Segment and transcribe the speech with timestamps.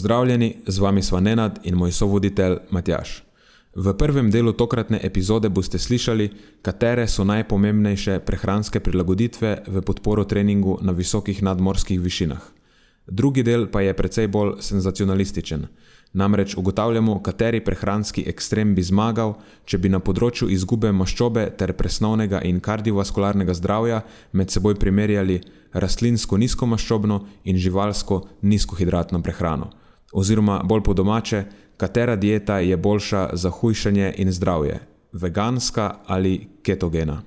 [0.00, 3.22] Pozdravljeni, z vami sva Nenad in moj sovoditelj Matjaš.
[3.76, 6.30] V prvem delu tokratne epizode boste slišali,
[6.62, 12.40] katere so najpomembnejše prehranske prilagoditve v podporo treningu na visokih nadmorskih višinah.
[13.06, 15.66] Drugi del pa je precej bolj senzacionalističen.
[16.12, 19.34] Namreč ugotavljamo, kateri prehranski ekstrem bi zmagal,
[19.68, 24.00] če bi na področju izgube maščobe ter presnovnega in kardiovaskularnega zdravja
[24.32, 25.42] med seboj primerjali
[25.72, 29.70] rastlinsko nizkomaščobno in živalsko nizkohidratno prehrano
[30.12, 31.44] oziroma bolj po domače,
[31.76, 34.80] katera dieta je boljša za hujšanje in zdravje,
[35.12, 37.22] veganska ali ketogena.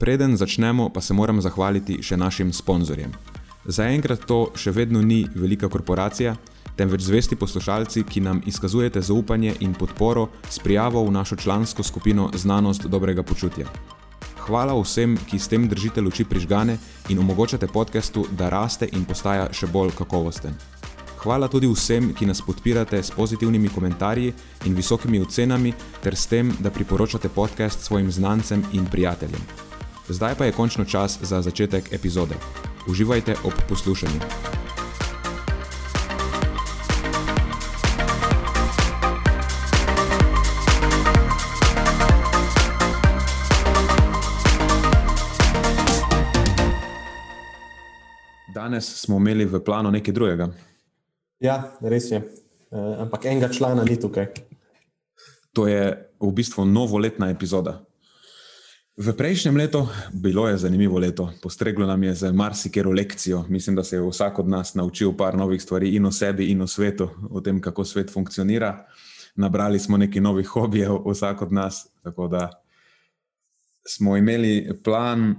[0.00, 3.12] Preden začnemo, pa se moram zahvaliti še našim sponzorjem.
[3.64, 6.34] Zaenkrat to še vedno ni velika korporacija,
[6.76, 12.30] temveč zvesti poslušalci, ki nam izkazujete zaupanje in podporo s prijavo v našo člansko skupino
[12.34, 13.66] Znanost dobrega počutja.
[14.44, 16.76] Hvala vsem, ki s tem držite luči prižgane
[17.08, 20.52] in omogočate podkastu, da raste in postaja še bolj kakovosten.
[21.24, 24.32] Hvala tudi vsem, ki nas podpirate s pozitivnimi komentarji
[24.68, 25.72] in visokimi ocenami,
[26.02, 29.40] ter s tem, da priporočate podcast svojim znancem in prijateljem.
[30.08, 32.34] Zdaj pa je končno čas za začetek epizode.
[32.88, 34.20] Uživajte ob poslušanju.
[48.54, 50.73] Danes smo imeli v planu nekaj drugega.
[51.44, 52.22] Ja, res je.
[52.72, 54.30] Uh, ampak enega člana ni tukaj.
[55.52, 57.82] To je v bistvu novoletna epizoda.
[58.96, 59.82] V prejšnjem letu
[60.14, 63.44] bilo je zanimivo leto, postreglo nam je za marsikero lekcijo.
[63.48, 66.62] Mislim, da se je vsak od nas naučil par novih stvari in o sebi, in
[66.62, 68.86] o svetu, o tem, kako svet funkcionira.
[69.36, 71.88] Nabrali smo nekaj novih hobijev, vsak od nas.
[72.02, 72.48] Tako da
[73.86, 75.34] smo imeli plan,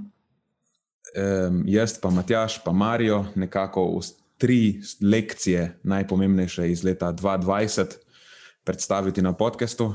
[1.66, 3.88] jaz, pa Matjaš, pa Marijo, nekako
[4.38, 7.86] tri lekcije, najpomembnejše iz leta 2020,
[8.64, 9.94] predstaviti na podkastu,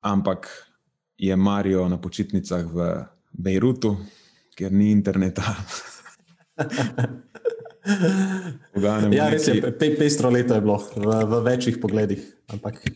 [0.00, 0.66] ampak
[1.18, 3.96] je Marijo na počitnicah v Bejrutu,
[4.56, 5.54] kjer ni interneta.
[9.12, 12.36] ja, res je, pe, pestro leto je bilo v, v večjih pogledih.
[12.48, 12.90] Ampak...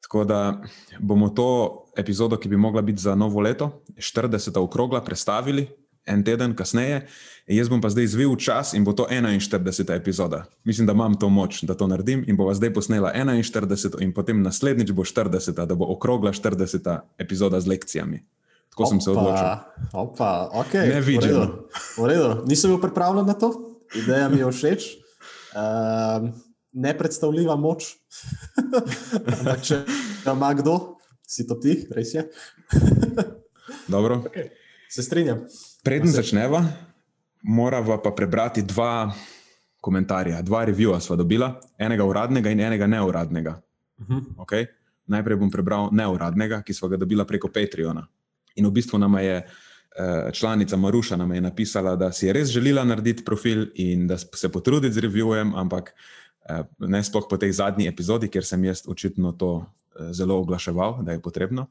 [0.00, 0.62] Tako da
[0.98, 4.58] bomo to epizodo, ki bi mogla biti za novo leto, 40.
[4.58, 5.68] okrogla, predstavili
[6.10, 7.06] en teden kasneje.
[7.50, 9.94] Jaz bom pa zdaj zvil čas in bo to 41.
[9.96, 10.44] epizoda.
[10.64, 14.02] Mislim, da imam to moč, da to naredim in bova zdaj posnela 41.
[14.02, 15.66] in potem naslednjič bo 40.
[15.66, 16.98] da bo okrogla 40.
[17.18, 18.22] epizoda z lekcijami.
[18.70, 19.46] Tako opa, sem se odločil.
[19.92, 21.42] Opa, okay, ne vidim.
[21.98, 23.50] V redu, nisem bil pripravljen na to,
[23.98, 24.86] ideja mi je všeč.
[25.50, 26.30] Um,
[26.72, 27.96] Nepredstavljiva moč.
[29.40, 29.80] Ampak, če
[30.30, 30.76] ima kdo,
[31.26, 32.28] si to ti, res je.
[33.90, 34.22] Dobro.
[34.30, 34.54] Okay.
[34.86, 35.42] Se strinjam.
[35.82, 36.60] Preden začneva,
[37.42, 39.08] morava pa prebrati dva
[39.80, 43.54] komentarja, dva revija sva dobila, enega uradnega in enega neuradnega.
[43.98, 44.24] Uh -huh.
[44.36, 44.66] okay?
[45.06, 48.06] Najprej bom prebral neuradnega, ki sva ga dobila preko Patreona.
[48.56, 52.48] In v bistvu nam je eh, članica Maruša nam je napisala, da si je res
[52.48, 55.94] želela narediti profil in da se potruditi z revijem, ampak
[56.48, 59.64] eh, ne sploh po tej zadnji epizodi, ker sem jaz očitno to
[60.00, 61.66] eh, zelo oglaševal, da je potrebno.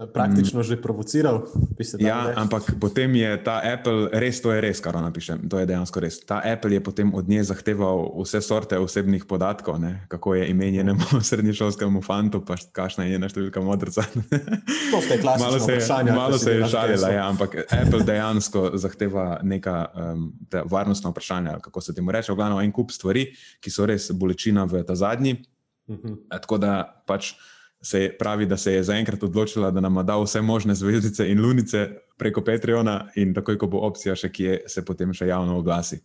[0.00, 0.64] Praktično mm.
[0.64, 1.44] že provociral.
[2.00, 5.44] Ja, ampak potem je ta Apple, res to je res, kar napišem.
[5.44, 6.16] To je dejansko res.
[6.24, 10.08] Ta Apple je potem od nje zahteval vse sorte osebnih podatkov, ne?
[10.08, 14.06] kako je ime njenemu srednješolskemu fantu, pa kakšna je njena številka modrca.
[14.08, 16.16] To ste klasično malo se je, vprašanje.
[16.16, 20.32] Malo se je šalila, ja, ampak Apple dejansko zahteva neka um,
[20.64, 22.32] varnostna vprašanja, kako se temu reče.
[22.32, 23.28] V glavnem en kup stvari,
[23.60, 25.44] ki so res bolečina v ta zadnji.
[25.84, 26.08] Uh mhm.
[26.08, 26.40] -huh.
[26.40, 27.34] Tako da pač
[27.82, 31.40] se je, pravi, da se je zaenkrat odločila, da nam da vse možne zvezdice in
[31.40, 31.88] lunice
[32.18, 36.00] preko Patreona, in takoj, ko bo opcija še kje, se potem še javno oglasi.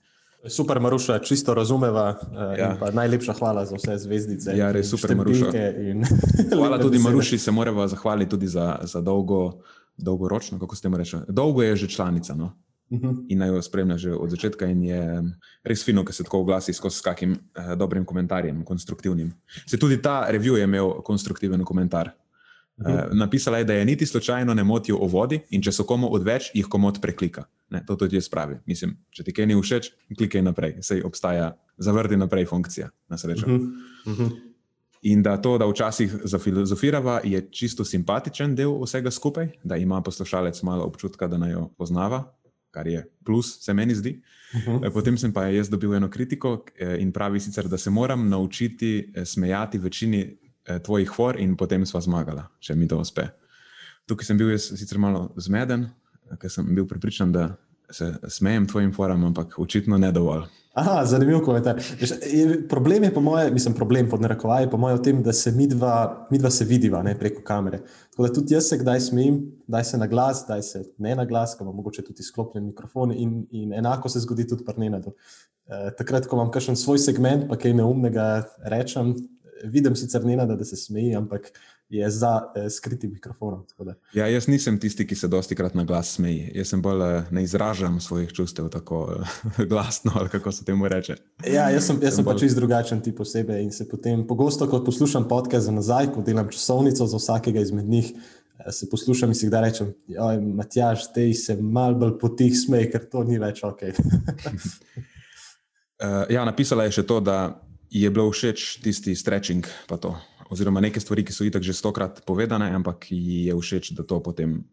[0.48, 2.20] Super, Maruša, čisto razumeva.
[2.22, 2.78] Eh, ja.
[2.94, 4.54] Najlepša hvala za vse zvezdice.
[4.58, 5.50] Ja, res super, Maruša.
[5.82, 6.06] In...
[6.60, 9.60] hvala tudi Maruši, se moramo zahvaliti tudi za, za dolgo,
[9.98, 11.20] dolgoročno, kako ste mu rekli.
[11.28, 12.36] Dolgo je že članica.
[12.36, 12.54] No?
[12.92, 13.26] -huh.
[13.30, 14.66] in naj jo spremlja že od začetka.
[14.66, 15.24] In je
[15.64, 19.34] res fino, da se tako oglasi skozi kakim eh, dobrim komentarjem, konstruktivnim.
[19.66, 22.12] Se tudi ta review je imel konstruktiven komentar.
[22.78, 26.10] Uh, napisala je, da je niti slučajno ne motijo o vodi in če so komu
[26.12, 27.46] odveč, jih komod preklika.
[27.70, 28.58] Ne, to tudi jaz pravi.
[28.66, 29.88] Mislim, če ti kaj ni všeč,
[30.18, 30.76] klikaj naprej.
[30.84, 33.46] Sej obstaja zavrti naprej funkcija, na srečo.
[33.46, 33.72] Uh -huh.
[34.06, 34.32] Uh -huh.
[35.02, 40.62] In da to, da včasih zafilozofirava, je čisto simpatičen del vsega skupaj, da ima poslušalec
[40.64, 42.24] malo občutka, da naj jo poznava,
[42.76, 44.18] kar je plus, se meni zdi.
[44.54, 44.94] Uh -huh.
[44.94, 46.66] Potem sem pa jaz dobil eno kritiko
[47.00, 50.38] in pravi sicer, da se moram naučiti smejati večini
[50.84, 53.28] tvojih for, in potem sva zmagala, če mi to uspe.
[54.06, 55.88] Tukaj sem bil jaz sicer malo zmeden,
[56.40, 57.56] ker sem bil pripričan, da
[57.92, 60.46] se smejem tvojim foram, ampak očitno ne dovolj.
[60.76, 61.78] Aha, zanimiv komentar.
[62.70, 65.68] Problem je, po mojem, mislim, problem pod narekovaji, po mojem, v tem, da se mi
[65.72, 67.80] dva, mi dva se vidiva ne, preko kamere.
[68.12, 69.38] Tako da tudi jaz se kdaj smejim,
[69.68, 73.14] kdaj se na glas, kdaj se ne na glas, ko imam mogoče tudi sklopljen mikrofon,
[73.16, 75.16] in, in enako se zgodi tudi pri Nenadu.
[75.68, 78.28] E, takrat, ko imam kakšen svoj segment, pa kaj neumnega
[78.68, 79.16] rečem,
[79.64, 81.54] vidim sicer Nenada, da se smeji, ampak
[81.90, 83.66] je za eh, skritim mikrofonom.
[84.14, 86.52] Ja, jaz nisem tisti, ki se dosti krat na glas smeji.
[86.56, 89.24] Jaz sem bolj eh, ne izražam svojih čustev tako eh,
[89.72, 91.16] glasno, ali kako se temu reče.
[91.46, 92.34] Ja, jaz sem, jaz sem, sem bolj...
[92.34, 96.22] pač čist drugačen tip osebe in se potem pogosto, ko poslušam podcast za nazaj, ko
[96.26, 98.14] delam časovnico za vsakega izmed njih.
[98.14, 99.94] Eh, se poslušam in si kdaj rečem,
[100.56, 103.82] Matjaž, te se mal bolj potih smej, ker to ni več ok.
[103.86, 103.92] uh,
[106.30, 107.62] ja, napisala je še to, da
[107.94, 110.16] je bilo všeč tisti stretching, pa to
[110.50, 114.20] oziroma neke stvari, ki so itak že stokrat povedane, ampak ji je všeč, da to
[114.20, 114.64] potem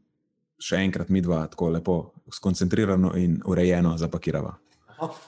[0.63, 1.97] še enkrat mi dva tako lepo,
[2.31, 4.55] skoncentrirano in urejeno zapakirava.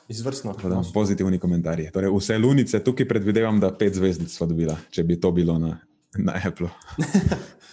[0.09, 0.55] Izvrstno.
[0.95, 1.91] Pozitivni komentarji.
[1.91, 5.81] Torej, vse lunice tukaj predvidevam, da pet zvezdic smo dobila, če bi to bilo na,
[6.19, 6.71] na Apple.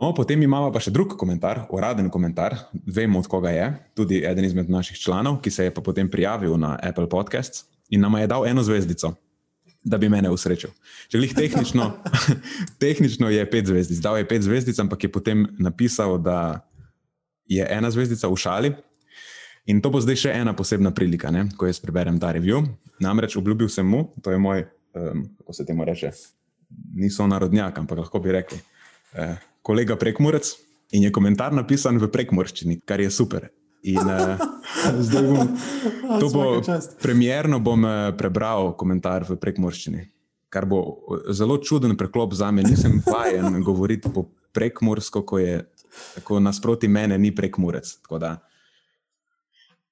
[0.00, 4.46] No, potem imamo pa še drug komentar, uraden komentar, vemo od koga je, tudi eden
[4.48, 8.30] izmed naših članov, ki se je pa potem prijavil na Apple Podcasts in nam je
[8.32, 9.12] dal eno zvezdico
[9.84, 10.70] da bi mene usrečil.
[11.08, 11.86] Če jih tehnično,
[12.82, 16.66] tehnično je pet zvezdic, dal je pet zvezdic, ampak je potem napisal, da
[17.50, 18.72] je ena zvezdica v šali.
[19.70, 21.46] In to bo zdaj še ena posebna prilika, ne?
[21.56, 22.62] ko jaz preberem ta review.
[23.00, 24.64] Namreč obljubil sem mu, to je moj,
[24.96, 26.12] um, kako se temu reče,
[26.96, 28.58] niso narodnjak, ampak lahko bi rekli,
[29.14, 30.52] eh, kolega prekmurec.
[30.92, 33.46] In je komentar napisan v prekmorščini, kar je super.
[33.82, 34.36] In, uh,
[35.06, 35.48] zdaj bom,
[36.20, 36.44] to bo
[37.02, 40.04] premjerno bom uh, prebral komentar v prekmorščini,
[40.52, 42.66] kar bo eh, zelo čuden preklop za me.
[42.66, 45.64] Nisem vajen govoriti po prekmorsko, ko je
[46.18, 47.96] tako nasproti mene, ni prekmorec.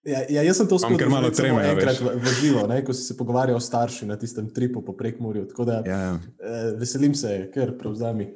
[0.08, 1.64] Ja, ja, jaz sem to spomnil, ker malo trema.
[1.72, 4.92] Enkrat v, v živo, ne, ko si se pogovarjal o starši na tistem tripu po
[4.96, 5.48] prekmorju.
[5.48, 6.14] Tako da ja, ja.
[6.38, 8.30] Eh, veselim se, ker prevzami.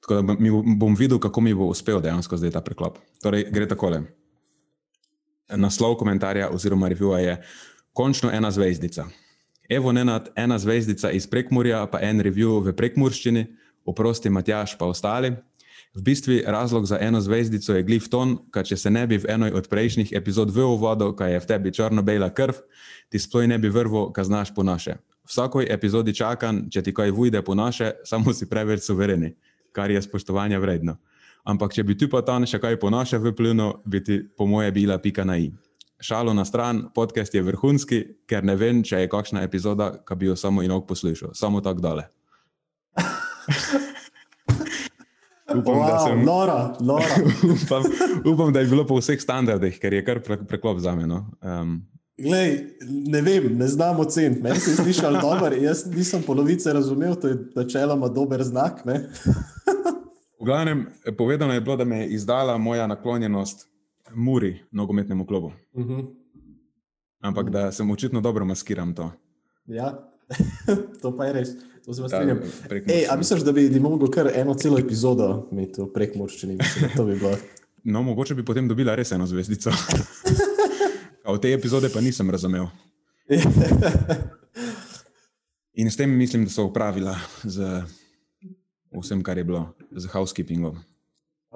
[0.00, 0.36] Tako da
[0.76, 2.98] bom videl, kako mi bo uspel dejansko zdaj ta preklop.
[3.20, 4.06] Torej, gre takole
[5.48, 7.42] naslov komentarja oziroma revija je
[7.92, 9.06] končno ena zvezdica.
[9.68, 13.46] Evo, nenad ena zvezdica iz Prekmurja, pa en review v Prekmurščini,
[13.84, 15.32] oprosti Matjaš, pa ostali.
[15.96, 19.30] V bistvu razlog za eno zvezdico je glif ton, kaj če se ne bi v
[19.32, 22.58] enoj od prejšnjih epizod v uvodu, kaj je v tebi črno-bela krv,
[23.08, 24.98] ti sploj ne bi vrvo, kaj znaš po naše.
[25.26, 29.32] Vsakoj epizodi čakam, če ti kaj vujde po naše, samo si preveč suvereni,
[29.72, 30.98] kar je spoštovanja vredno.
[31.46, 34.72] Ampak, če bi ti pa tam še kaj ponašal v plinu, bi ti, po moje,
[34.74, 35.52] bila pika na i.
[36.02, 40.26] Šalo na stran, podcast je vrhunski, ker ne vem, če je kakšna epizoda, ki bi
[40.26, 42.04] jo samo in ok poslušal, samo tako dale.
[45.54, 47.14] upam, wow, da sem, nora, nora.
[47.54, 47.82] upam,
[48.26, 51.06] upam, da je bilo po vseh standardih, ker je kar pre, preklop za me.
[51.06, 51.30] No.
[51.40, 51.78] Um,
[52.18, 52.74] Glej,
[53.12, 54.42] ne vem, ne znam oceniti.
[54.42, 58.82] Meni se je slišal dobro, jaz nisem polovice razumel, to je načeloma dober znak.
[60.40, 60.86] V glavnem,
[61.18, 63.68] povedano je bilo, da me je izdala moja naklonjenost
[64.14, 65.52] Muri, nogometnemu klubu.
[65.72, 65.92] Uh mhm.
[65.94, 66.06] -huh.
[67.20, 69.12] Ampak da sem očitno dobro maskiram to.
[69.66, 70.10] Ja,
[71.02, 71.48] to pa je res.
[71.84, 72.38] To se vam strinjam.
[72.70, 76.56] Ej, a misliš, da bi, bi mogel kar eno celo epizodo imeti v prekmorščini?
[77.06, 77.36] Bi bilo...
[77.88, 79.70] No, mogoče bi potem dobila res eno zvezdico.
[81.34, 82.66] v tej epizode pa nisem razumel.
[85.74, 87.14] In s tem mislim, da so upravila
[87.44, 87.82] z
[89.00, 89.62] vsem, kar je bilo
[89.92, 90.78] z housekeepingom.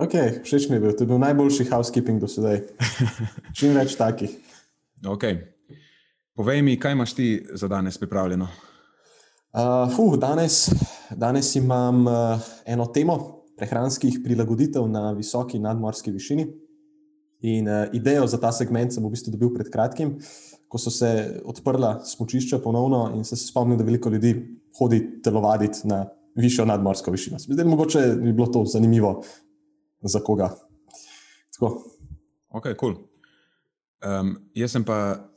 [0.01, 0.15] Ok,
[0.47, 0.93] všeč mi je bil.
[0.97, 2.63] To je bil najboljši housekeeping do sedaj.
[3.57, 4.33] Čim več takih.
[5.05, 5.27] Ok.
[6.37, 8.49] Povej mi, kaj imaš ti za danes pripravljeno?
[9.51, 10.71] Uh, fuh, danes,
[11.11, 13.17] danes imam uh, eno temo
[13.59, 16.47] prehranskih prilagoditev na visoki nadmorski višini.
[17.51, 20.15] In uh, idejo za ta segment sem v bistvu dobil pred kratkim,
[20.71, 24.37] ko so se odprla smočišča ponovno in se spomnim, da veliko ljudi
[24.79, 26.07] hodi telovaditi na
[26.37, 27.39] višjo nadmorsko višino.
[27.39, 29.23] Zdaj, mogoče bi bilo to zanimivo
[30.03, 30.51] za koga.
[31.55, 31.83] Tako.
[32.49, 32.75] Ok, kul.
[32.77, 32.97] Cool.
[34.21, 35.29] Um, jaz sem pa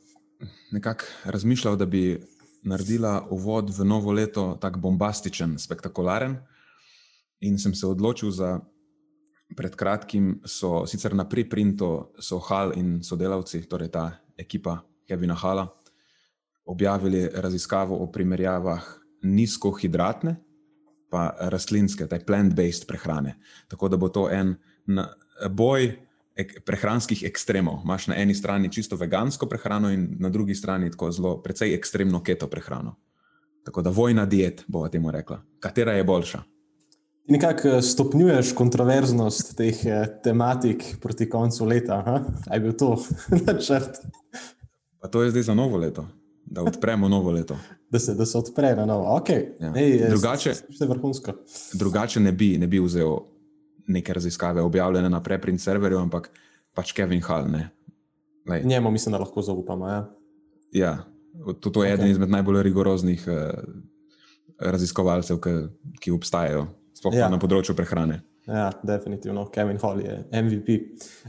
[0.72, 2.20] nekako razmišljal, da bi
[2.62, 6.36] naredila uvod v novo leto tako bombastičen, spektakularen.
[7.40, 8.60] In sem se odločil za.
[9.56, 15.68] Pred kratkim so sicer na preprintu, so Hal in sodelavci, torej ta ekipa Kevina Hala,
[16.64, 18.82] objavili raziskavo o primerjavah
[19.22, 20.36] nizkohidratne
[21.14, 23.36] pa rastlinske, taj plant-based prehrane.
[23.70, 24.56] Tako da bo to en
[25.50, 25.92] boj
[26.34, 27.84] ek prehranskih ekstremov.
[27.86, 32.22] Imáš na eni strani čisto vegansko prehrano in na drugi strani tako zelo precej ekstremno
[32.22, 32.96] keto prehrano.
[33.64, 35.38] Tako da vojna diet, bova temu rekla.
[35.60, 36.42] Katera je boljša?
[37.28, 42.02] Nekako eh, stopnjuješ kontroverznost teh eh, tematik proti koncu leta.
[42.50, 42.98] Ali je bil to
[43.46, 44.02] načrt?
[45.00, 46.06] Pa to je zdaj za novo leto,
[46.46, 47.56] da odpremo novo leto.
[47.90, 49.18] da, se, da se odpre na novo.
[49.18, 49.46] Okay.
[49.60, 49.72] Ja.
[49.76, 51.32] Ej, drugače, je vrhunsko.
[51.72, 53.16] Drugače ne bi, ne bi vzel
[53.86, 56.30] neke raziskave, objavljene na preprint serverju, ampak
[56.74, 57.48] pač Kevin Hall.
[58.64, 59.88] Njemu mislim, da lahko zaupamo.
[59.88, 60.10] Ja,
[60.72, 61.04] ja
[61.60, 61.94] to, to je okay.
[61.94, 63.34] eden izmed najbolj rigoroznih uh,
[64.58, 65.50] raziskovalcev, ki,
[66.00, 67.28] ki obstajajo sploh ja.
[67.30, 68.22] na področju prehrane.
[68.46, 70.80] Ja, definitivno, Kevin Hall je MVP.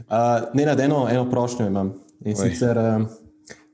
[0.04, 1.94] Uh, ne, na eno, eno prošnjo imam.
[2.24, 2.50] In Oj.
[2.50, 3.06] sicer, uh,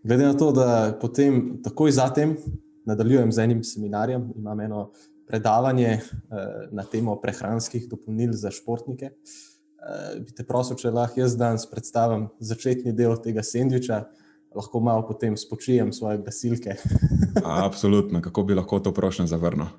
[0.02, 2.36] glede na to, da potem, takoj zatem,
[2.84, 4.90] nadaljujem z enim seminarjem, imam eno
[5.28, 6.38] predavanje uh,
[6.70, 9.12] na temo prehranskih dopolnil za športnike.
[9.12, 14.04] Uh, bi te prosil, če lahko jaz danes predstavim začetni del tega sendviča.
[14.52, 16.76] Lahko malo potem spočijem svoje glasilke.
[17.66, 19.70] Absolutno, kako bi lahko to prošnjo zavrnil.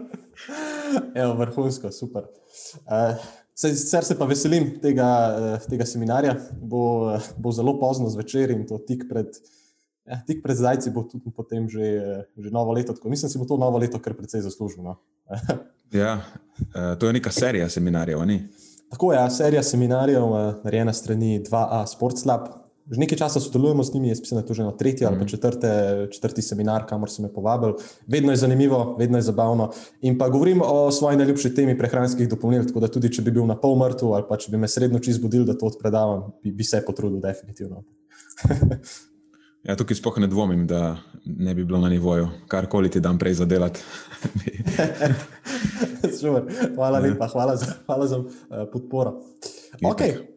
[1.22, 2.26] Evo, vrhunsko, super.
[2.84, 3.16] Uh,
[3.68, 6.36] sicer se pa veselim tega, uh, tega seminarja.
[6.60, 9.36] Bo, bo zelo pozno zvečer in to tik pred,
[10.08, 11.90] ja, tik pred zdajci bo tudi potem že,
[12.36, 12.96] že novo leto.
[12.96, 14.84] Tako, mislim, si bo to novo leto kar precej zaslužilo.
[14.84, 14.96] No?
[16.02, 16.18] ja,
[16.72, 18.42] uh, to je neka serija seminarjev, ni?
[18.90, 20.24] Tako je, ja, serija seminarjev,
[20.64, 22.48] narejena strani 2A Sports Lab,
[22.90, 25.16] Že nekaj časa sodelujemo z njimi, jaz mislim, da je to že na tretji ali
[25.16, 25.30] pa mhm.
[25.30, 25.70] četrte,
[26.10, 27.74] četrti seminar, kamor so me povabili.
[28.06, 29.70] Vedno je zanimivo, vedno je zabavno.
[30.00, 33.46] In pa govorim o svoji najljubši temi prehranskih dopolnil, tako da tudi če bi bil
[33.46, 36.52] na pol mrtev ali pa če bi me sredno čist zbudil, da to odpredavam, bi,
[36.52, 37.84] bi se potrudil, definitivno.
[39.68, 43.38] ja, tukaj sploh ne dvomim, da ne bi bilo na nivoju, karkoli ti dam prej
[43.38, 43.80] za delati.
[46.76, 48.26] hvala lepa, hvala za, hvala za uh,
[48.72, 49.20] podporo.
[49.82, 50.29] Okay.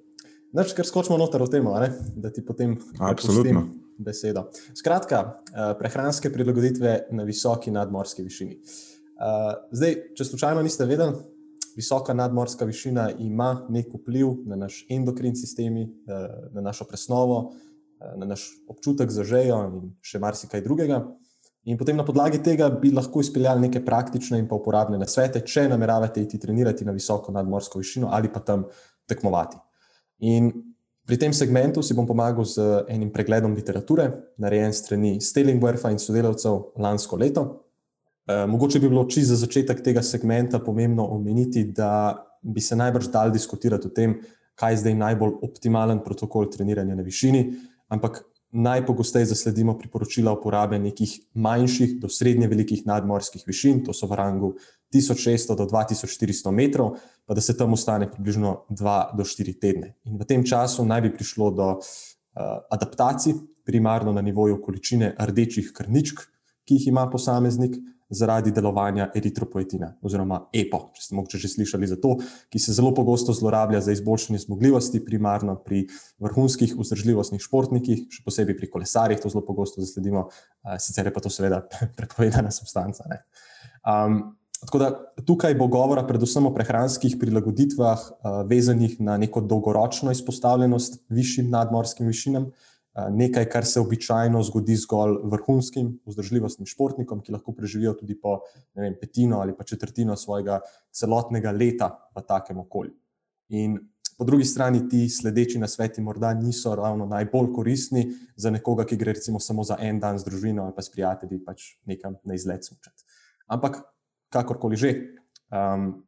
[0.54, 1.74] Noč, ker skočimo noter v temo,
[2.14, 4.46] da ti potem odpovem besedo.
[4.78, 8.60] Skratka, eh, prehranske prilagoditve na visoki nadmorski višini.
[8.62, 11.18] Eh, zdaj, če slučajno niste vedeli,
[11.76, 15.88] visoka nadmorska višina ima nek vpliv na naš endokrin sistem, eh,
[16.54, 17.54] na našo presnovo,
[18.18, 21.08] na naš občutek za žejo in še marsikaj drugega.
[21.66, 26.22] In potem na podlagi tega bi lahko izpeljali neke praktične in uporabne nasvete, če nameravate
[26.22, 28.66] iti trenirati na visoko nadmorsko višino ali pa tam
[29.08, 29.58] tekmovati.
[30.24, 30.52] In
[31.04, 34.08] pri tem segmentu si bom pomagal z enim pregledom literature,
[34.40, 37.44] narejen strani Stelingwerfa in sodelavcev lansko leto.
[38.24, 43.12] E, mogoče bi bilo čisto za začetek tega segmenta pomembno omeniti, da bi se najbrž
[43.12, 44.16] dal diskutirati o tem,
[44.56, 47.44] kaj je zdaj najbolj optimalen protokol treniranja na višini,
[47.92, 54.16] ampak najpogosteje zasledimo priporočila uporabe nekih manjših do srednje velikih nadmorskih višin, to so v
[54.16, 54.54] rangu
[54.94, 59.96] 1600 do 2400 metrov, pa da se tam ostane približno 2 do 4 tedne.
[60.04, 61.82] In v tem času naj bi prišlo do uh,
[62.72, 63.34] adaptacij,
[63.66, 66.20] primarno na nivoju količine rdečih krničk,
[66.68, 67.80] ki jih ima posameznik.
[68.14, 72.12] Zaradi delovanja eritropoetina, oziroma EPO, če ste morda že slišali za to,
[72.54, 75.88] ki se zelo pogosto zlorablja za izboljšanje zmogljivosti, primarno pri
[76.22, 80.28] vrhunskih vzdržljivostnih športnikih, še posebej pri kolesarjih, to zelo pogosto zasledimo,
[80.78, 81.64] sicer je pa to seveda
[81.98, 83.08] prepovedana substanca.
[83.82, 84.90] Um, Tako da
[85.26, 88.04] tukaj bo govora predvsem o prehranskih prilagoditvah,
[88.50, 92.52] vezanih na neko dolgoročno izpostavljenost višjim nadmorskim višinam,
[92.94, 98.40] nekaj, kar se običajno zgodi zgolj vrhunskim vzdržljivostnim športnikom, ki lahko preživijo tudi po
[98.76, 100.60] vem, petino ali pa četrtino svojega
[100.92, 102.94] celotnega leta v takem okolju.
[103.50, 103.80] In
[104.18, 108.06] po drugi strani ti sledeči na sveti morda niso ravno najbolj koristni
[108.36, 111.42] za nekoga, ki gre recimo samo za en dan z družino ali pa s prijatelji
[111.46, 113.04] pač nekam na izlet smučati.
[113.48, 113.82] Ampak
[114.34, 114.94] kakorkoli že.
[115.54, 116.04] Um,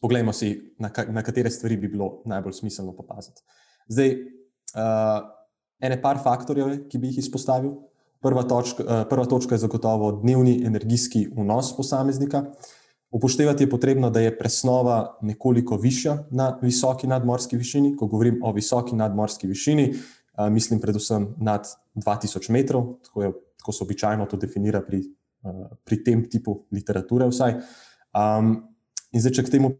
[0.00, 3.42] poglejmo si, na, ka, na katere stvari bi bilo najbolj smiselno popaziti.
[3.88, 4.12] Zdaj,
[4.76, 5.26] uh,
[5.82, 7.74] ene par faktorjev, ki bi jih izpostavil.
[8.22, 12.44] Prva točka, uh, prva točka je zagotovo dnevni energijski vnos posameznika.
[13.10, 17.94] Upoštevati je potrebno, da je presnova nekoliko višja na visoki nadmorski višini.
[17.96, 23.72] Ko govorim o visoki nadmorski višini, uh, mislim predvsem nad 2000 metrov, tako, je, tako
[23.72, 25.02] se običajno to definira pri
[25.84, 27.26] pri tem tipu literature.
[27.26, 28.54] Um,
[29.12, 29.72] in zdaj, če k temu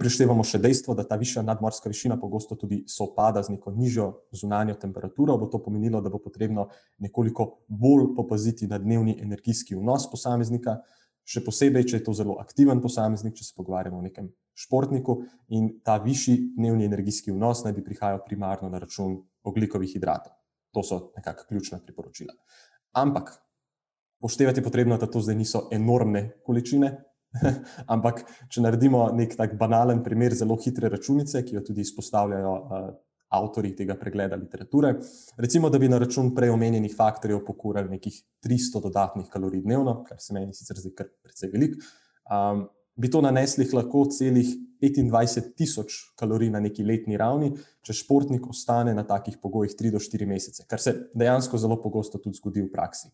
[0.00, 4.74] prištevamo še dejstvo, da ta višja nadmorska višina pogosto tudi sopada z neko nižjo zunanjo
[4.80, 10.80] temperaturo, bo to pomenilo, da bo potrebno nekoliko bolj popaziti na dnevni energijski vnos posameznika.
[11.24, 15.22] Še posebej, če je to zelo aktiven posameznik, če se pogovarjamo o nekem športniku
[15.56, 19.16] in ta višji dnevni energijski vnos naj bi prihajal primarno na račun
[19.46, 20.34] oglikovih hidratov.
[20.74, 22.34] To so nekakšna ključna priporočila.
[22.98, 23.30] Ampak
[24.24, 26.94] poštevati je potrebno, da to zdaj niso enormne količine,
[27.94, 32.86] ampak če naredimo nek tak banalen primer zelo hitre računice, ki jo tudi izpostavljajo uh,
[33.36, 34.94] avtori tega pregleda literature.
[35.36, 38.16] Recimo, da bi na račun prej omenjenih faktorjev pokurali nekih
[38.46, 41.76] 300 dodatnih kalorij dnevno, kar se meni sicer zdi kar precej velik,
[42.32, 42.64] um,
[42.96, 47.52] bi to nanesli lahko celih 25 tisoč kalorij na neki letni ravni,
[47.84, 52.20] če športnik ostane na takih pogojih 3 do 4 mesece, kar se dejansko zelo pogosto
[52.22, 53.12] tudi zgodi v praksi.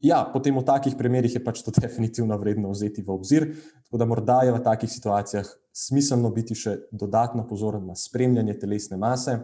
[0.00, 3.48] Ja, potem v takih primerih je pač to definitivno vredno vzeti v obzir.
[3.88, 8.98] Tako da morda je v takih situacijah smiselno biti še dodatno pozoren na spremljanje telesne
[9.00, 9.38] mase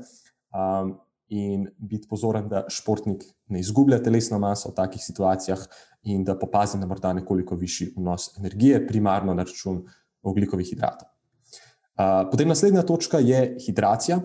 [0.53, 0.99] um,
[1.33, 5.63] in biti pozoren, da športnik ne izgublja telesno maso v takih situacijah
[6.05, 9.81] in da popazi na morda nekoliko višji vnos energije, primarno na račun
[10.23, 11.09] oglikovih hidratov.
[11.95, 14.19] Uh, potem naslednja točka je hidracija.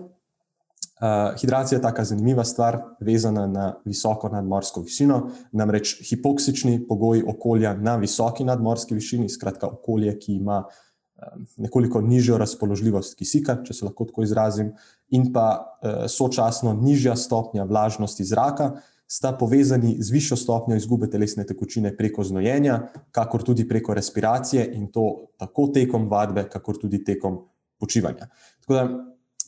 [1.00, 7.72] Uh, hidracija je tako zanimiva stvar, vezana na visoko nadmorsko višino, namreč hipoksični pogoji okolja
[7.74, 11.24] na visoki nadmorski višini, skratka okolje, ki ima uh,
[11.56, 14.74] nekoliko nižjo razpoložljivost kisika, če se lahko tako izrazim,
[15.08, 18.74] in pa uh, sočasno nižja stopnja vlažnosti zraka,
[19.08, 22.76] sta povezani z višjo stopnjo izgube telesne tekočine preko znojenja,
[23.10, 27.40] kakor tudi preko respiracije, in to tako tekom vadbe, kakor tudi tekom
[27.80, 28.28] počivanja.
[28.60, 28.84] Tako da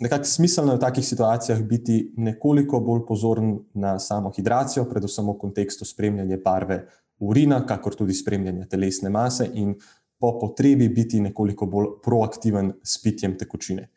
[0.03, 5.37] nekako smiselno je v takih situacijah biti nekoliko bolj pozoren na samo hidracijo, predvsem v
[5.39, 6.81] kontekstu spremljanja barve
[7.23, 9.77] urina, kakor tudi spremljanja telesne mase in
[10.19, 13.89] po potrebi biti nekoliko bolj proaktiven s pitjem tekočine.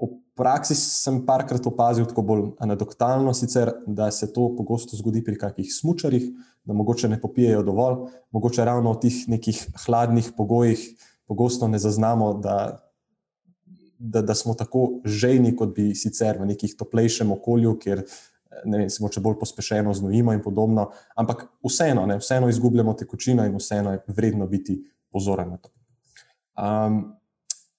[0.00, 5.38] V praksi sem parkrat opazil tako bolj anedoktalno, sicer, da se to pogosto zgodi pri
[5.40, 6.28] kakih smočarjih,
[6.64, 10.88] da mogoče ne popijejo dovolj, mogoče ravno v teh nekih hladnih pogojih
[11.28, 12.83] pogosto ne zaznamo, da
[13.98, 18.04] da, da smo tako žejni, kot bi sicer v nekih toplejšem okolju, kjer
[18.64, 20.90] ne vem, se morda bolj pospešeno znojimo in podobno.
[21.16, 24.78] Ampak vseeno, ne, vseeno izgubljamo tekočino in vseeno je vredno biti
[25.12, 25.70] pozoren na to.
[26.54, 27.16] Um,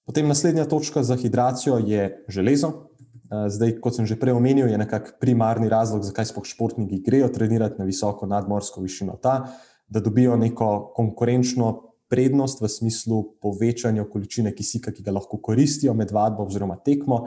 [0.04, 2.68] potem naslednja točka za hidracijo je železo.
[2.68, 7.28] Uh, zdaj, kot sem že prej omenil, je nekako primarni razlog, zakaj sploh športniki grejo
[7.28, 9.52] trenirati na visoko nadmorsko višino ta,
[9.88, 16.12] da dobijo neko konkurenčno prednost v smislu povečanja količine kisika, ki ga lahko koristijo med
[16.14, 17.26] vadbo oziroma tekmo,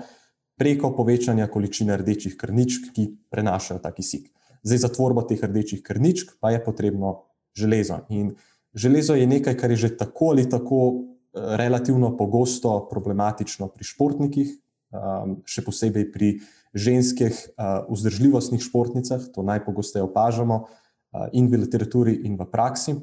[0.59, 4.27] preko povečanja količine rdečih krničk, ki prenašajo ta kisik.
[4.63, 8.03] Zdaj, za tvorbo teh rdečih krničk pa je potrebno železo.
[8.09, 8.33] In
[8.73, 14.51] železo je nekaj, kar je že tako ali tako eh, relativno pogosto problematično pri športnikih,
[14.51, 16.33] ehm, še posebej pri
[16.73, 22.99] ženskih eh, vzdržljivostnih športnicah, to najpogosteje opažamo eh, in v literaturi, in v praksi.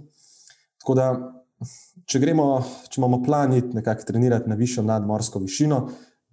[0.80, 1.08] Tako da
[2.06, 2.46] če, gremo,
[2.90, 5.86] če imamo plan nekako trenirati na višjo nadmorsko višino,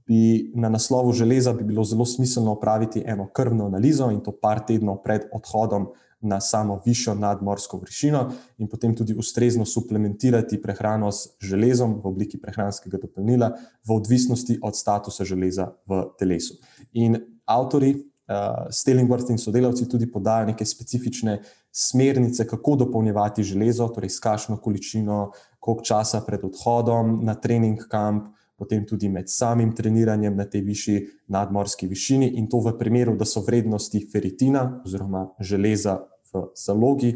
[0.07, 4.65] bi na naslovu železa bi bilo zelo smiselno opraviti eno krvno analizo in to par
[4.67, 5.87] tednov pred odhodom
[6.23, 12.39] na samo višjo nadmorsko višino, in potem tudi ustrezno suplementirati prehrano z železom v obliki
[12.39, 13.51] prehranskega dopolnila,
[13.87, 16.55] v odvisnosti od statusa železa v telesu.
[16.93, 17.95] In avtori
[18.33, 21.37] uh, Stelingworth in sodelavci tudi podajo neke specifične
[21.71, 28.33] smernice, kako dopolnjevati železo, torej s kakšno količino, koliko časa pred odhodom na trening kamp,
[28.57, 33.25] potem tudi med samim treniranjem na tej višji nadmorski višini, in to v primeru, da
[33.25, 35.99] so vrednosti feritina oziroma železa
[36.33, 37.15] v zalogi.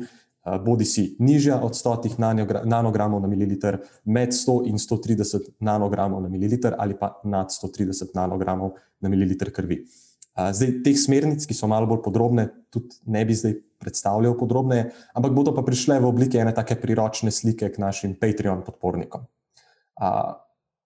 [0.64, 2.16] Bodi si nižja od 100
[2.66, 8.78] nanogramov na mililiter, med 100 in 130 nanogramov na mililiter, ali pa nad 130 nanogramov
[9.02, 9.84] na mililiter krvi.
[10.38, 15.34] Zdaj, teh smernic, ki so malo bolj podrobne, tudi ne bi zdaj predstavljal podrobneje, ampak
[15.34, 19.26] bodo pa prišle v obliki ene take priročne slike k našim Patreon podpornikom.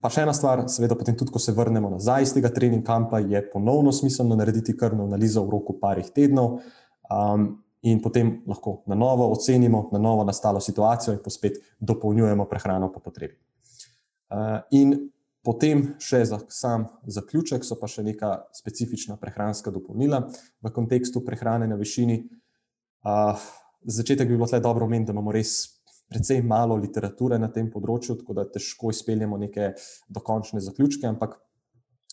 [0.02, 3.20] Pa še ena stvar, seveda, potem tudi, ko se vrnemo nazaj iz tega trening kampa,
[3.22, 6.58] je ponovno smiselno narediti krvno analizo v roku parih tednov
[7.06, 7.44] um,
[7.86, 13.04] in potem lahko na novo ocenimo, na novo nastalo situacijo in pospet dopolnjujemo prehrano po
[13.04, 13.36] potrebi.
[14.32, 14.96] Uh, in
[15.42, 20.22] Potem še za sam zaključek, so pa še neka specifična prehranska dopolnila
[20.62, 22.20] v kontekstu prehrane na višini.
[23.02, 23.34] Uh,
[23.82, 27.72] za začetek bi bilo tle dobro omeniti, da imamo res precej malo literature na tem
[27.72, 29.72] področju, tako da težko izpeljemo neke
[30.12, 31.34] dokončne zaključke, ampak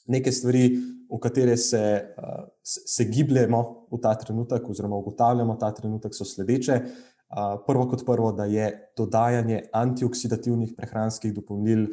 [0.10, 0.64] neke stvari,
[1.10, 1.84] v katere se,
[2.18, 3.62] uh, se gibljemo
[3.94, 6.82] v ta trenutek, oziroma ugotavljamo ta trenutek, so sledeče.
[7.68, 11.84] Prvo kot prvo, da je dodajanje antioksidativnih prehranskih dopolnil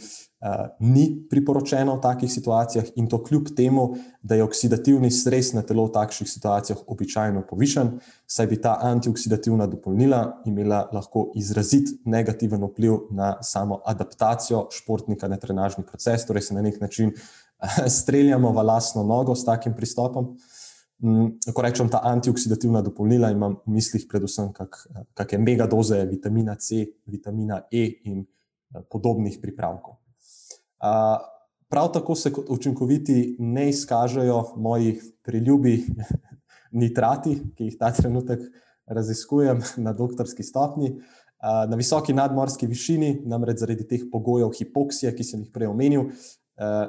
[0.81, 3.85] ni priporočeno v takih situacijah, in to kljub temu,
[4.23, 9.69] da je oksidativni stres na telo v takšnih situacijah običajno povišen, saj bi ta antioksidativna
[9.69, 16.57] dopolnila imela lahko izrazit negativen vpliv na samo adaptacijo športnika na trenažni proces, torej se
[16.57, 17.13] na nek način
[18.01, 20.25] streljamo v lasno nogo s takim pristopom.
[20.25, 20.66] Mm,
[21.55, 27.85] ko rečem ta antioksidativna dopolnila, imam v mislih predvsem kakšne megadoze vitamina C, vitamina E
[28.09, 30.01] in eh, podobnih pripravkov.
[31.69, 35.85] Prav tako se kot učinkoviti ne izkažejo moji priljubi
[36.81, 38.41] nitrati, ki jih ta trenutek
[38.87, 41.01] raziskujem na doktorski stopni.
[41.43, 46.09] Na visoki nadmorski višini, namreč zaradi teh pogojev hipoksije, ki sem jih prej omenil,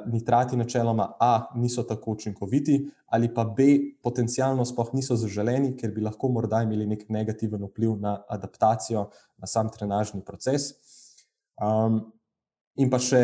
[0.06, 3.64] nitrati načeloma A niso tako učinkoviti, ali pa B
[4.02, 9.46] potencialno sploh niso zaželeni, ker bi lahko morda imeli nek negativen vpliv na adaptacijo, na
[9.46, 10.72] sam trenažni proces.
[11.60, 12.00] Um,
[12.76, 13.22] in pa še,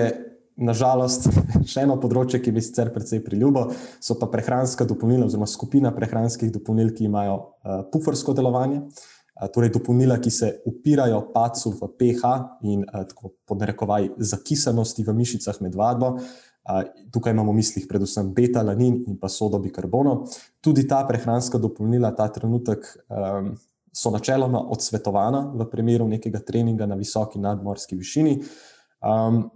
[0.57, 1.31] nažalost,
[1.71, 3.67] še eno področje, ki mi sicer precej priljubo,
[4.03, 8.85] so pa prehranska dopolnila, oziroma skupina prehranskih dopolnil, ki imajo uh, pufersko delovanje.
[9.35, 12.35] Torej, dopolnila, ki se upirajo pacu v pH
[12.71, 16.15] in tako podnarekovaj zakisanosti v mišicah med vadbo.
[17.13, 20.23] Tukaj imamo v mislih predvsem beta-lanin in pa sodo bikarbono.
[20.63, 23.51] Tudi ta prehranska dopolnila ta trenutek um,
[23.93, 28.39] so načeloma odsvetovana v primeru nekega treninga na visoki nadmorski višini.
[29.03, 29.51] Um,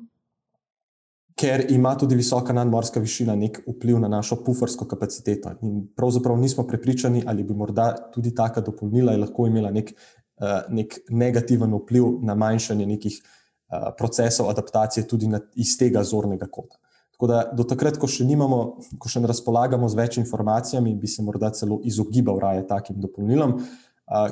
[1.38, 5.54] ker ima tudi visoka nadmorska višina nek vpliv na našo pufersko kapaciteto.
[5.62, 10.98] In pravzaprav nismo prepričani, ali bi morda tudi taka dopolnila lahko imela nek, uh, nek
[11.10, 16.76] negativen vpliv na manjšanje nekih uh, procesov adaptacije tudi na, iz tega zornega kota.
[17.14, 18.58] Tako da do takrat, ko še nimamo,
[18.98, 23.56] ko še ne razpolagamo z več informacijami, bi se morda celo izogibal raje takim dopolnilom.
[23.58, 23.87] Uh,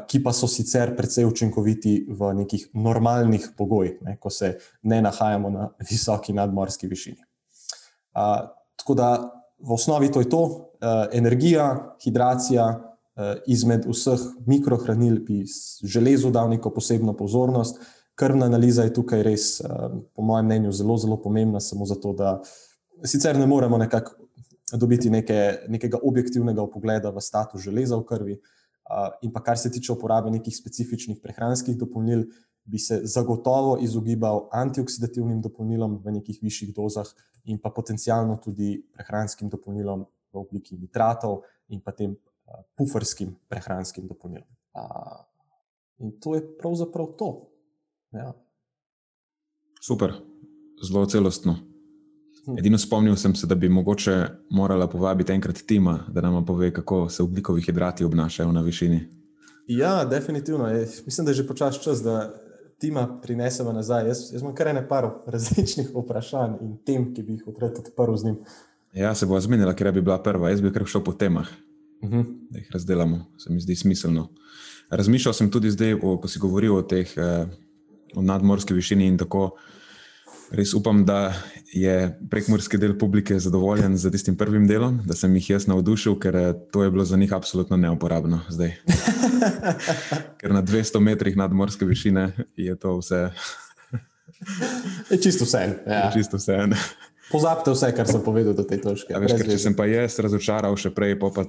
[0.09, 5.51] ki pa so sicer precej učinkoviti v nekih normalnih pogojih, ne, ko se ne nahajamo
[5.51, 7.21] na visoki nadmorski višini.
[8.17, 9.09] A, tako da
[9.61, 10.43] v osnovi to je to,
[10.81, 15.45] a, energija, hidracija, a, izmed vseh mikrohranil bi
[15.85, 17.81] železu dal neko posebno pozornost.
[18.17, 22.39] Krvna analiza je tukaj res, a, po mojem mnenju, zelo, zelo pomembna, samo zato, da
[23.05, 24.17] sicer ne moremo nekako
[24.73, 28.39] dobiti neke, nekega objektivnega pogleda v status železa v krvi.
[29.22, 32.27] In pa kar se tiče uporabe nekih specifičnih prehranskih dopolnil,
[32.66, 37.07] bi se zagotovo izogibal antioksidativnim dopolnilom v nekih višjih dozah
[37.44, 42.16] in pa potencialno tudi prehranskim dopolnilom v obliki nitratov in pa tem
[42.75, 44.49] puferskim prehranskim dopolnilom.
[45.99, 47.31] In to je pravzaprav to.
[48.12, 48.35] Ja.
[49.81, 50.12] Super,
[50.83, 51.57] zelo celostno.
[52.46, 52.59] Hm.
[52.59, 57.09] Edino spomnil sem se, da bi mogoče morala povabiti enkrat tima, da nam pove, kako
[57.09, 59.09] se ugljikovi hidrati obnašajo na višini.
[59.66, 60.68] Ja, definitivno.
[60.68, 62.35] Je, mislim, da je že počasi čas, da
[62.78, 64.06] tima prinesemo nazaj.
[64.06, 68.16] Jaz, jaz imam kar ene par različnih vprašanj in tem, ki bi jih odprl odprl
[68.16, 68.37] z njim.
[68.94, 70.50] Ja, se bo zmenila, ker bi bila prva.
[70.50, 71.48] Jaz bi kar šel po temah,
[72.02, 72.20] uh mhm.
[72.20, 72.26] -huh.
[72.50, 73.24] da jih razdelamo.
[73.38, 74.28] Se mi zdi smiselno.
[74.90, 77.46] Razmišljal sem tudi zdaj, ko si govoril o teh eh,
[78.14, 79.56] o nadmorski višini in tako.
[80.54, 81.35] Res upam, da
[81.74, 86.37] je prekmorski del publike zadovoljen z tistim prvim delom, da sem jih jaz navdušil, ker
[86.38, 88.76] eh, to je bilo za njih absolutno neuporabno zdaj.
[90.40, 93.30] ker na 200 metrih nadmorske višine je to vse.
[95.11, 95.64] je čisto vse.
[95.87, 96.11] Ja.
[96.14, 96.59] Čisto vse.
[97.32, 99.11] Pozabite vse, kar sem povedal do te točke.
[99.11, 101.48] Ja, veš, ker, če sem pa jaz razočaral še prej, pa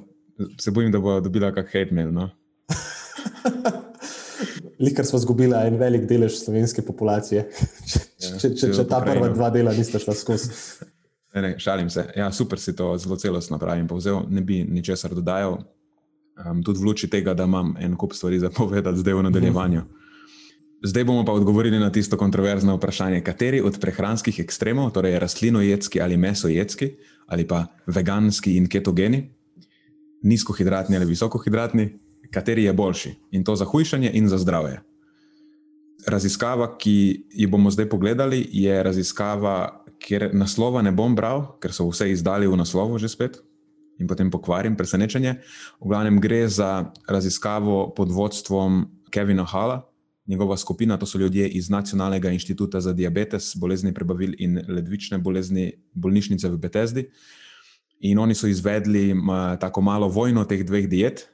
[0.57, 2.10] se bojim, da bo dobila kak hate mail.
[2.10, 2.31] No?
[4.80, 7.48] Likar smo izgubili en velik delež slovenske populacije,
[7.92, 10.54] če, ja, če, če, če ta prva dva dela nista šla skozi.
[11.36, 12.02] Ne, ne, šalim se.
[12.18, 13.84] Ja, super si to zelo celostno napravil.
[13.86, 15.60] Povzel, ne bi ničesar dodajal,
[16.40, 19.84] um, tudi v luči tega, da imam en kup stvari za povedati zdaj v nadaljevanju.
[20.88, 26.18] Zdaj bomo pa odgovorili na tisto kontroverzno vprašanje, kateri od prehranskih ekstremov, torej rastlinojedski ali
[26.18, 26.92] mesojedski,
[27.28, 29.24] ali pa veganski in ketogeni,
[30.24, 31.90] nizkohidratni ali visokohidratni,
[32.32, 34.82] kateri je boljši in to za hujšanje in za zdravje.
[36.08, 41.88] Raziskava, ki jo bomo zdaj pogledali, je raziskava, kjer naslova ne bom bral, ker so
[41.90, 43.42] vse izdali v naslovu že spet
[44.00, 45.40] in potem pokvarim presenečenje.
[45.82, 49.82] V glavnem gre za raziskavo pod vodstvom Kevina Hala.
[50.28, 55.72] Njegova skupina, to so ljudje iz Nacionalnega inštituta za diabetes, bolezni prebavil in ledvične bolezni
[55.94, 57.06] bolnišnice v Betesdi.
[58.00, 59.16] In oni so izvedli
[59.60, 61.30] tako malo vojno teh dveh diet,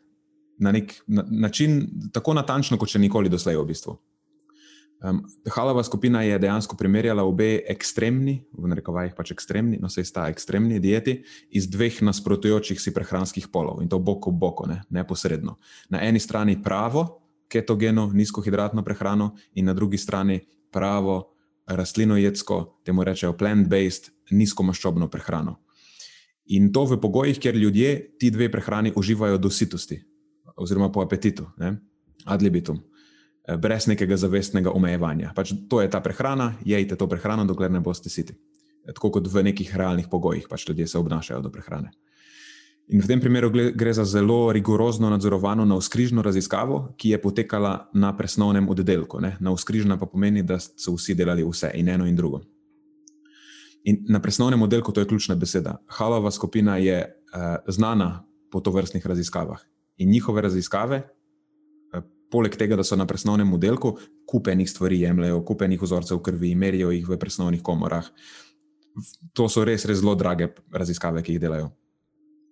[0.60, 1.82] na nek na, način,
[2.14, 3.98] tako natančno, kot še nikoli doslej v bistvu.
[5.04, 5.20] Um,
[5.52, 10.80] Halava skupina je dejansko primerjala obe ekstremni, v narekovajih pač ekstremni, no se sta ekstremni
[10.80, 11.18] dieti
[11.52, 15.58] iz dveh nasprotujočih si prehranskih polov in to boko boko, ne, neposredno.
[15.92, 17.04] Na eni strani pravo,
[17.52, 20.40] ketogeno, nizkohidratno prehrano, in na drugi strani
[20.72, 21.36] pravo
[21.68, 25.60] rastlinojedsko, temu rečejo plant-based, nizkomaščobno prehrano.
[26.56, 30.00] In to v pogojih, kjer ljudje ti dve prehrani uživajo do sitosti,
[30.56, 31.76] oziroma po apetitu, ne?
[32.26, 32.80] ad libitum,
[33.48, 35.34] eh, brez nekega zavestnega omejevanja.
[35.36, 38.34] Pač to je ta prehrana, jejte to prehrano, dokler ne boste siti.
[38.86, 41.92] Tako kot v nekih realnih pogojih, pač ljudje se obnašajo do prehrane.
[42.92, 48.12] In v tem primeru gre za zelo rigorozno nadzorovano navskrižno raziskavo, ki je potekala na
[48.18, 49.22] presnovnem oddelku.
[49.40, 52.42] Navskrižna pa pomeni, da so vsi delali vse, in eno in drugo.
[53.84, 55.78] In na presnovnem oddelku to je ključna beseda.
[55.88, 59.60] Halova skupina je uh, znana po tovrstnih raziskavah.
[59.98, 61.02] In njihove raziskave,
[61.94, 63.98] uh, poleg tega, da so na presnovnem oddelku,
[64.30, 68.10] kupenih stvari jemljajo, kupenih vzorcev krvi, merijo jih v presnovnih komorah.
[69.34, 71.72] To so res, res zelo drage raziskave, ki jih delajo.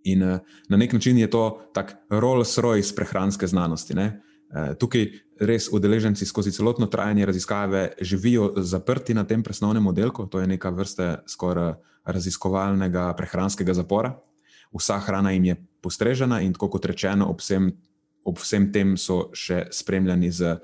[0.09, 3.93] In uh, na nek način je to tak Rolls-Royce prehranske znanosti.
[3.97, 4.07] Ne?
[4.51, 5.07] Uh, tukaj
[5.41, 10.69] res udeleženci skozi celotno trajanje raziskave živijo zaprti na tem presnovnem oddelku, to je neka
[10.69, 11.73] vrsta skoraj
[12.05, 14.15] raziskovalnega prehranskega zapora.
[14.71, 17.71] Vsa hrana jim je postrežena, in tako kot rečeno, ob vsem,
[18.23, 20.55] ob vsem tem so še spremljani z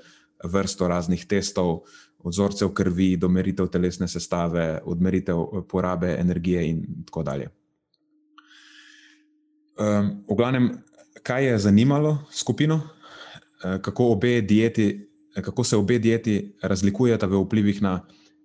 [0.44, 1.82] vrsto raznih testov,
[2.18, 7.50] od vzorcev krvi do meritev telesne sestave, od meritev porabe energije in tako dalje.
[9.78, 10.70] Um, v glavnem,
[11.22, 14.88] kaj je zanimalo skupino, uh, kako, obe dieti,
[15.34, 18.00] kako se obe dieti razlikujeta v vplivih na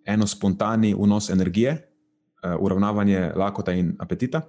[0.05, 1.77] eno spontani vnos energije,
[2.59, 4.41] uravnavanje lakota in apetita,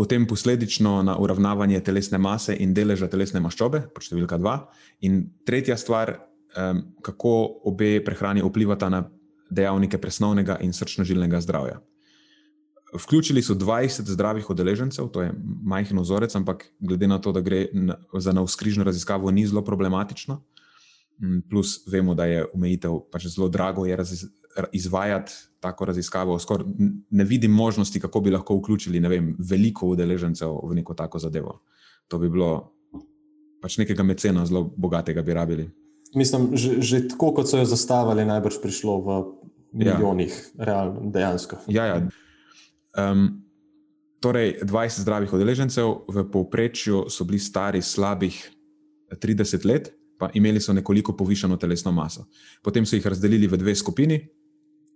[0.00, 4.54] potem posledično na uravnavanje telesne mase in deleža telesne maščobe, pod številka dva,
[5.04, 6.14] in tretja stvar,
[6.56, 7.32] um, kako
[7.68, 9.02] obe prehrani vplivata na
[9.52, 11.82] dejavnike presnovnega in srčno-žilnega zdravja.
[12.96, 15.34] Vključili so 20 zdravih udeležencev, to je
[15.68, 17.66] majhen vzorec, ampak glede na to, da gre
[18.16, 20.40] za navskrižno raziskavo, ni zelo problematično.
[21.52, 24.00] Plus, vemo, da je omejitev pač zelo drago je
[24.72, 26.38] izvajati tako raziskavo.
[26.38, 26.64] Skor
[27.10, 31.60] ne vidim možnosti, kako bi lahko vključili vem, veliko udeležencev v neko tako zadevo.
[32.08, 32.72] To bi bilo
[33.60, 35.68] pač nekega mecena, zelo bogatega, bi rabili.
[36.14, 39.08] Mislim, že, že tako, kot so jo zastavili, najbrž prišlo v
[39.84, 39.94] ja.
[39.94, 40.64] milijonih, ja.
[40.64, 41.60] realno, dejansko.
[41.70, 41.98] Ja, ja.
[42.98, 43.44] Um,
[44.20, 48.34] torej, 20 zdravih udeležencev, v povprečju so bili stari slabih
[49.12, 52.26] 30 let, pa imeli so nekoliko povišeno telesno maso.
[52.62, 54.18] Potem so jih razdelili v dve skupini,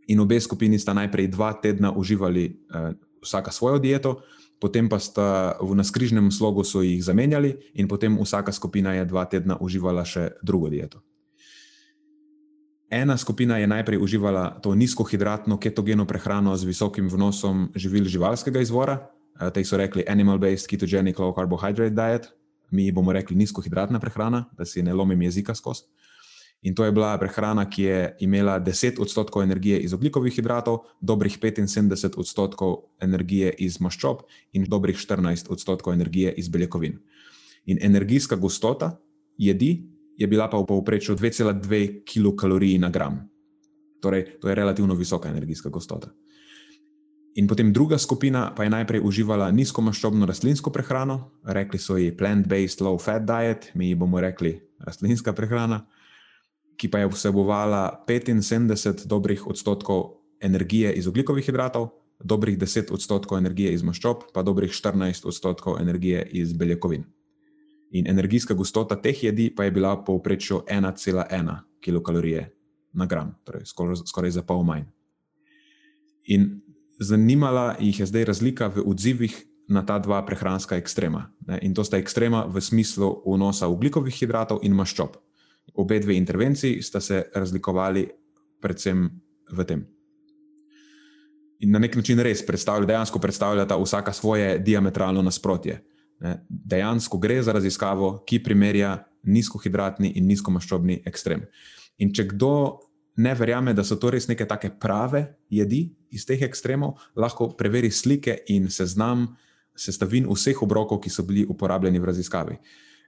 [0.09, 2.93] in obe skupini sta najprej dva tedna uživali uh,
[3.25, 4.21] vsaka svojo dieto,
[4.61, 9.57] potem pa sta v naskrižnem slogu jih zamenjali, in potem vsaka skupina je dva tedna
[9.61, 11.01] uživala še drugo dieto.
[12.95, 19.11] Ena skupina je najprej uživala to nizkohidratno ketogeno prehrano z visokim vnosom živil živalskega izvora,
[19.40, 22.31] eh, te so rekli animal-based ketogenic low carbohydrate diet,
[22.71, 25.83] mi bomo rekli nizkohidratna prehrana, da si ne lomim jezika skozi.
[26.64, 31.37] In to je bila prehrana, ki je imela 10 odstotkov energije iz oglikovih hidratov, dobrih
[31.38, 34.24] 75 odstotkov energije iz maščob
[34.57, 36.96] in dobrih 14 odstotkov energije iz beljakovin.
[37.66, 38.96] In energijska gostota
[39.37, 39.85] jedi
[40.16, 43.29] je bila pa v povprečju 2,2 kilokaloriji na gram.
[44.00, 46.09] Torej, to je relativno visoka energijska gostota.
[47.35, 52.81] In potem druga skupina pa je najprej uživala nizkomaščobno rastlinsko prehrano, rekli so ji plant-based
[52.81, 55.83] low fat diet, mi ji bomo rekli rastlinska prehrana,
[56.77, 63.73] ki pa je vsebovala 75 dobrih odstotkov energije iz oglikovih hidratov, dobrih 10 odstotkov energije
[63.73, 67.05] iz maščob, pa dobrih 14 odstotkov energije iz beljakovin
[67.95, 72.51] in energijska gostota teh jedi pa je bila v povprečju 1,1 kilokalorije
[72.93, 74.85] na gram, torej skoraj, skoraj za pol manj.
[76.25, 76.61] In
[77.01, 79.35] zanimala jih je zdaj razlika v odzivih
[79.69, 81.31] na ta dva prehranska ekstrema.
[81.47, 81.59] Ne?
[81.63, 85.17] In to sta ekstrema v smislu vnosa ugljikovih hidratov in maščob.
[85.74, 88.09] Obe dve intervenciji sta se razlikovali
[88.61, 89.09] predvsem
[89.50, 89.85] v tem.
[91.64, 95.81] In na nek način res predstavlja, dejansko predstavljata vsaka svoje diametralno nasprotje.
[96.48, 101.46] Dejansko gre za raziskavo, ki primerja nizkohidratni in nizkomaščobni ekstrem.
[101.98, 102.81] In če kdo
[103.16, 107.90] ne verjame, da so to res neke take prave jedi iz teh ekstremov, lahko preveri
[107.90, 109.29] slike in seznam
[109.77, 112.59] sestavin vseh obrokov, ki so bili uporabljeni v raziskavi.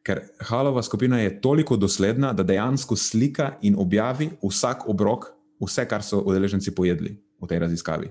[0.07, 6.05] Ker Halova skupina je toliko dosledna, da dejansko slika in objavi vsak obrok, vse, kar
[6.07, 8.11] so udeleženci pojedli v tej raziskavi.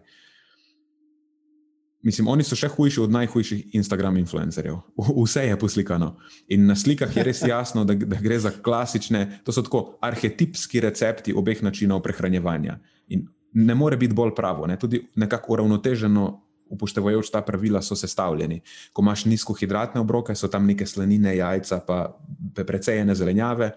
[2.06, 4.76] Mislim, oni so še hujši od najhujših Instagram influencerjev.
[5.24, 6.12] Vse je poslikano.
[6.54, 10.84] In na slikah je res jasno, da, da gre za klasične, to so tako arhetipski
[10.86, 12.78] recepti obeh načinov prehranjevanja.
[13.16, 14.78] In ne more biti bolj pravo, ne?
[14.78, 16.28] tudi nekako uravnoteženo,
[16.70, 18.62] upoštevajoč ta pravila, so sestavljeni.
[18.94, 22.00] Ko imaš nizkohidratne obroke, so tam neke slanine, jajca, pa
[22.66, 23.72] precejene zelenjave.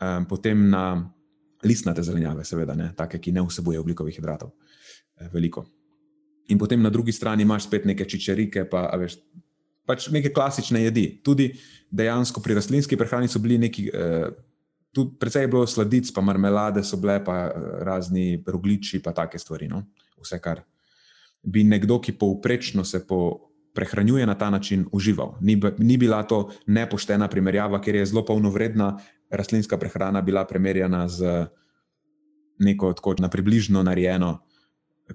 [0.00, 1.10] um, potem na
[1.64, 4.52] listnate zelenjave, seveda, ne, take, ki ne vsebuje oglikovih hidratov.
[5.18, 5.66] Eh, veliko.
[6.48, 9.18] In potem na drugi strani imaš spet neke čičerike, pa veš,
[9.86, 11.20] pač neke klasične jedi.
[11.24, 11.50] Tudi
[11.90, 14.28] dejansko pri rastlinski prehrani so bili neki, eh,
[14.94, 19.38] tudi precej je bilo sladic, pa marmelade so bile, pa eh, razni rogliči, pa take
[19.38, 19.68] stvari.
[19.68, 19.82] No?
[20.22, 20.62] Vse, kar
[21.42, 23.44] bi nekdo, ki povprečno se po.
[23.78, 25.36] Prehranjuje na ta način užival.
[25.40, 28.96] Ni, ni bila to nepoštena primerjava, ker je zelo polnovredna
[29.30, 31.46] rastlinska prehrana bila primerjana z
[32.58, 34.40] neko tako na približno narejeno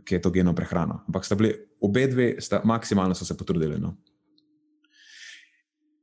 [0.05, 1.03] ketogeno prehrano.
[1.07, 3.79] Ampak sta bili obe dve, sta maksimalno so se potrudili.
[3.79, 3.97] No.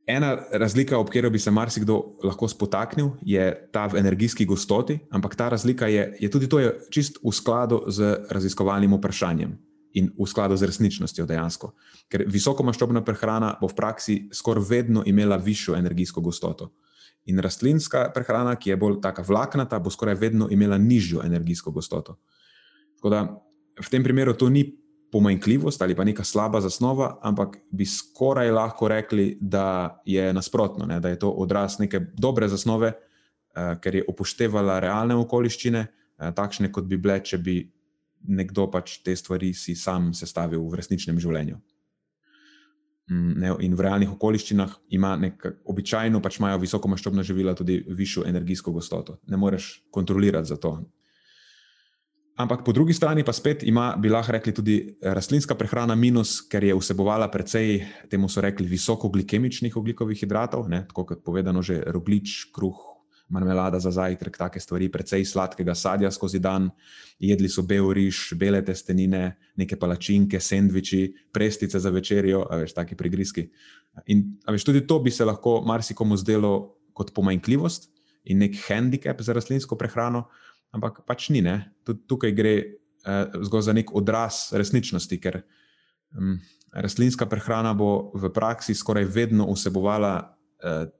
[0.06, 5.36] Ena razlika, ob kateri bi se marsikdo lahko spotaknil, je ta v energijski gostoti, ampak
[5.36, 10.26] ta razlika je, je tudi to je čist v skladu z raziskovalnim vprašanjem in v
[10.26, 11.72] skladu z resničnostjo dejansko.
[12.10, 16.72] Ker visokomaščobna prehrana bo v praksi skoraj vedno imela višjo energijsko gostoto.
[17.28, 22.16] In rastlinska prehrana, ki je bolj taka vlaknata, bo skoraj vedno imela nižjo energijsko gostoto.
[22.96, 23.22] Tako da
[23.80, 24.64] v tem primeru to ni
[25.10, 31.00] pomanjkljivost ali pa neka slaba zasnova, ampak bi skoraj lahko rekli, da je nasprotno, ne?
[31.00, 35.86] da je to odraz neke dobre zasnove, eh, ker je upoštevala realne okoliščine,
[36.18, 37.72] eh, takšne kot bi bile, če bi
[38.28, 41.58] nekdo pač te stvari si sam sestavil v resničnem življenju.
[43.10, 48.72] Mm, in v realnih okoliščinah ima nek, običajno pač imajo visokomaščobna živila tudi višjo energijsko
[48.72, 49.18] gostoto.
[49.26, 50.78] Ne moreš kontrolirati za to,
[52.40, 56.64] Ampak po drugi strani pa spet ima, bi lahko rekli, tudi rastlinska prehrana minus, ker
[56.64, 62.48] je vsebovala precej, temu so rekli, visokoglikemičnih oglikovih hidratov, ne, tako kot povedano, že roglič,
[62.54, 62.78] kruh,
[63.30, 66.68] marmelada za zajtrk, take stvari, precej sladkega sadja skozi dan,
[67.18, 73.46] jedli so bel riž, bele testenine, neke palačinke, sendviči, prestice za večerjo, veš, taki prigrizki.
[74.10, 77.90] In veš, tudi to bi se lahko marsikomu zdelo kot pomanjkljivost
[78.24, 80.26] in nek handicap za rastlinsko prehrano
[80.74, 81.42] ampak pač ni.
[81.42, 81.74] Ne?
[81.86, 85.42] Tudi tukaj gre eh, zgolj za nek odraz resničnosti, ker
[86.14, 86.38] hm,
[86.74, 90.38] rastlinska prehrana bo v praksi skoraj vedno vsebovala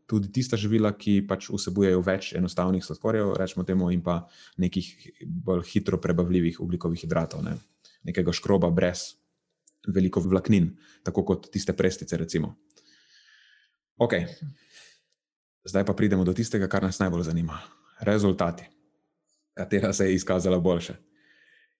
[0.09, 4.23] tudi tista živila, ki pač vsebujejo več enostavnih sladkorjev, rečemo temu, in pa
[4.61, 4.89] nekih
[5.27, 7.59] bolj hitro prebavljivih ugljikovih hidratov, ne?
[8.09, 9.11] nekega škroba brez
[9.85, 10.71] veliko vlaknin,
[11.05, 12.17] tako kot tiste prestice.
[12.17, 12.55] Recimo.
[14.01, 14.17] Ok,
[15.69, 17.61] zdaj pa pridemo do tistega, kar nas najbolj zanima:
[18.01, 18.65] rezultati
[19.61, 20.95] katera se je izkazala boljša.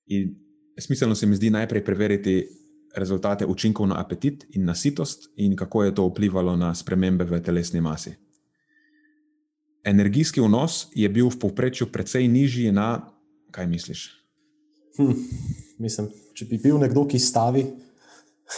[0.07, 0.35] In
[0.79, 2.49] smiselno se mi zdi najprej preveriti
[2.97, 7.41] rezultate učinkov na apetit in na sitost, in kako je to vplivalo na spremembe v
[7.43, 8.15] telesni masi.
[9.85, 13.07] Energijski vnos je bil v povprečju precej nižji na,
[13.51, 14.11] kaj misliš?
[14.99, 15.15] Hm,
[15.79, 17.65] mislim, če bi bil nekdo, ki stavi,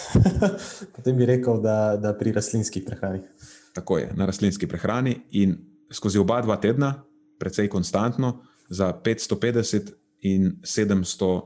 [0.96, 3.22] potem bi rekel, da, da pri rastlinski prehrani.
[3.76, 5.54] Tako je, na rastlinski prehrani in
[5.92, 7.04] skozi oba dva tedna,
[7.38, 8.40] precej konstantno,
[8.72, 9.92] za 550
[10.24, 11.40] in 700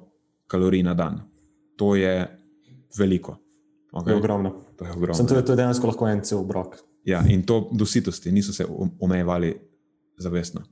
[0.47, 1.21] kalorij na dan.
[1.77, 2.46] To je
[2.99, 3.37] veliko.
[3.93, 4.05] Okay?
[4.05, 4.51] To je ogromno.
[4.77, 5.15] To je, ogromno.
[5.15, 6.77] Sem, to, je, to je dejansko lahko en cel obrok.
[7.07, 8.67] Ja, in to do sitosti, niso se
[9.01, 9.55] omejevali
[10.19, 10.65] zavestno.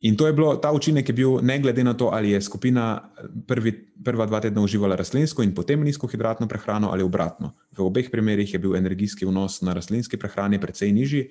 [0.00, 3.12] In to je bilo, ta učinek je bil, ne glede na to, ali je skupina
[3.48, 3.72] prvi,
[4.04, 7.54] prva dva tedna uživala rastlinsko in potem nizkohidratno prehrano, ali obratno.
[7.72, 11.30] V obeh primerih je bil energijski vnos na rastlinski prehrani precej nižji,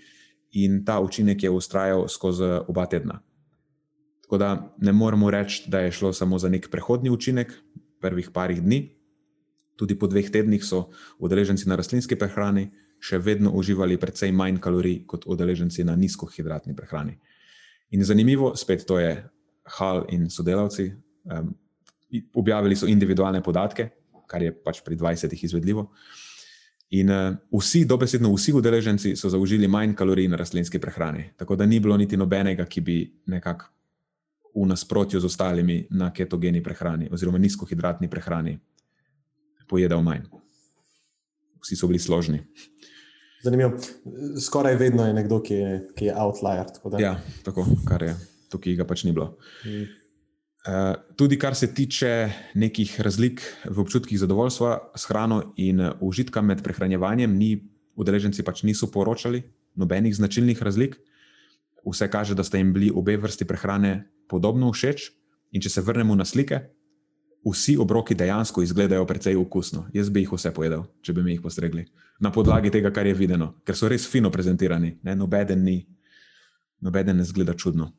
[0.51, 3.19] in ta učinek je ustrajal skozi oba tedna.
[4.23, 7.53] Tako da ne moremo reči, da je šlo samo za nek prehodni učinek
[8.01, 8.94] prvih parih dni.
[9.75, 15.03] Tudi po dveh tednih so udeleženci na rastlinski prehrani še vedno uživali precej manj kalorij
[15.05, 17.17] kot udeleženci na nizkohidratni prehrani.
[17.91, 19.13] In zanimivo, spet to je
[19.65, 20.91] Hal in sodelavci.
[21.25, 21.55] Um,
[22.38, 23.89] objavili so individualne podatke,
[24.29, 25.88] kar je pač pri 20 izvedljivo.
[26.95, 31.31] In uh, vsi, dobesedno vsi udeleženci so zaužili manj kalorij na rastlinski prehrani.
[31.35, 33.73] Tako da ni bilo niti nobenega, ki bi nekako
[34.55, 38.55] v nasprotju z ostalimi na ketogeni prehrani oziroma nizkohidratni prehrani
[39.67, 40.25] pojedel manj.
[41.63, 42.43] Vsi so bili složni.
[43.43, 43.78] Zanimivo.
[44.41, 46.65] Skoraj vedno je nekdo, ki je, ki je outlier.
[46.73, 48.15] Tako ja, tako, kar je
[48.49, 49.36] tukaj, ga pač ni bilo.
[49.65, 49.86] Mm.
[50.65, 56.63] Uh, tudi kar se tiče nekih razlik v občutkih zadovoljstva s hrano in užitka med
[56.65, 57.51] prehranjevanjem, ni,
[57.95, 59.43] udeleženci pač niso poročali
[59.75, 60.97] nobenih značilnih razlik.
[61.86, 65.12] Vse kaže, da sta jim bili obe vrsti prehrane podobno všeč.
[65.54, 66.58] In če se vrnemo na slike,
[67.45, 69.86] vsi obroki dejansko izgledajo precej okusno.
[69.93, 71.86] Jaz bi jih vse pojedel, če bi mi jih postregli.
[72.19, 75.15] Na podlagi tega, kar je videno, ker so res fino prezentirani, ne?
[75.15, 75.78] nobeden ni,
[76.82, 77.91] nobeden ne zgleda čudno.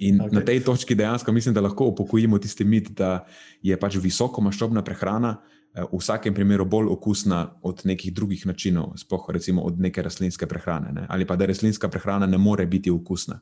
[0.00, 0.34] In okay.
[0.38, 3.26] na tej točki dejansko mislim, da lahko upokojimo tisti mit, da
[3.62, 5.36] je pač visoko maščobna prehrana
[5.74, 10.92] v vsakem primeru bolj okusna od nekih drugih načinov, sploh recimo od neke rastlinske prehrane,
[10.92, 11.06] ne?
[11.08, 13.38] ali pa da rastlinska prehrana ne more biti okusna.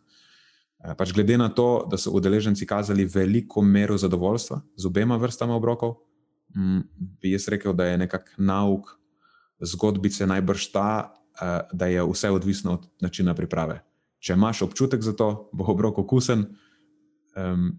[0.79, 5.97] Pač glede na to, da so udeleženci kazali veliko mero zadovoljstva z obema vrstama obrokov,
[7.21, 8.95] bi jaz rekel, da je nekako nauk
[9.61, 11.15] zgodbice najbrž ta,
[11.73, 13.83] da je vse odvisno od načina priprave.
[14.19, 16.47] Če imaš občutek za to, bo obrok okusen,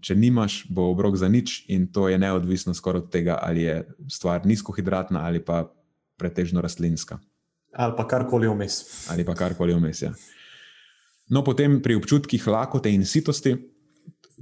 [0.01, 3.87] če nimaš, bo obrok za nič, in to je neodvisno skoraj od tega, ali je
[4.11, 5.65] stvar nizkohidratna ali pa
[6.19, 7.19] pretežno rastlinska.
[7.75, 9.07] Ali pa karkoli vmes.
[9.11, 10.01] Ali pa karkoli vmes.
[10.01, 10.13] Ja.
[11.29, 13.53] No, potem pri občutkih lakote in sitosti,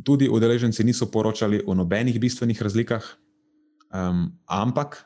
[0.03, 3.03] tudi udeleženci niso poročali o nobenih bistvenih razlikah,
[3.91, 5.03] um, ampak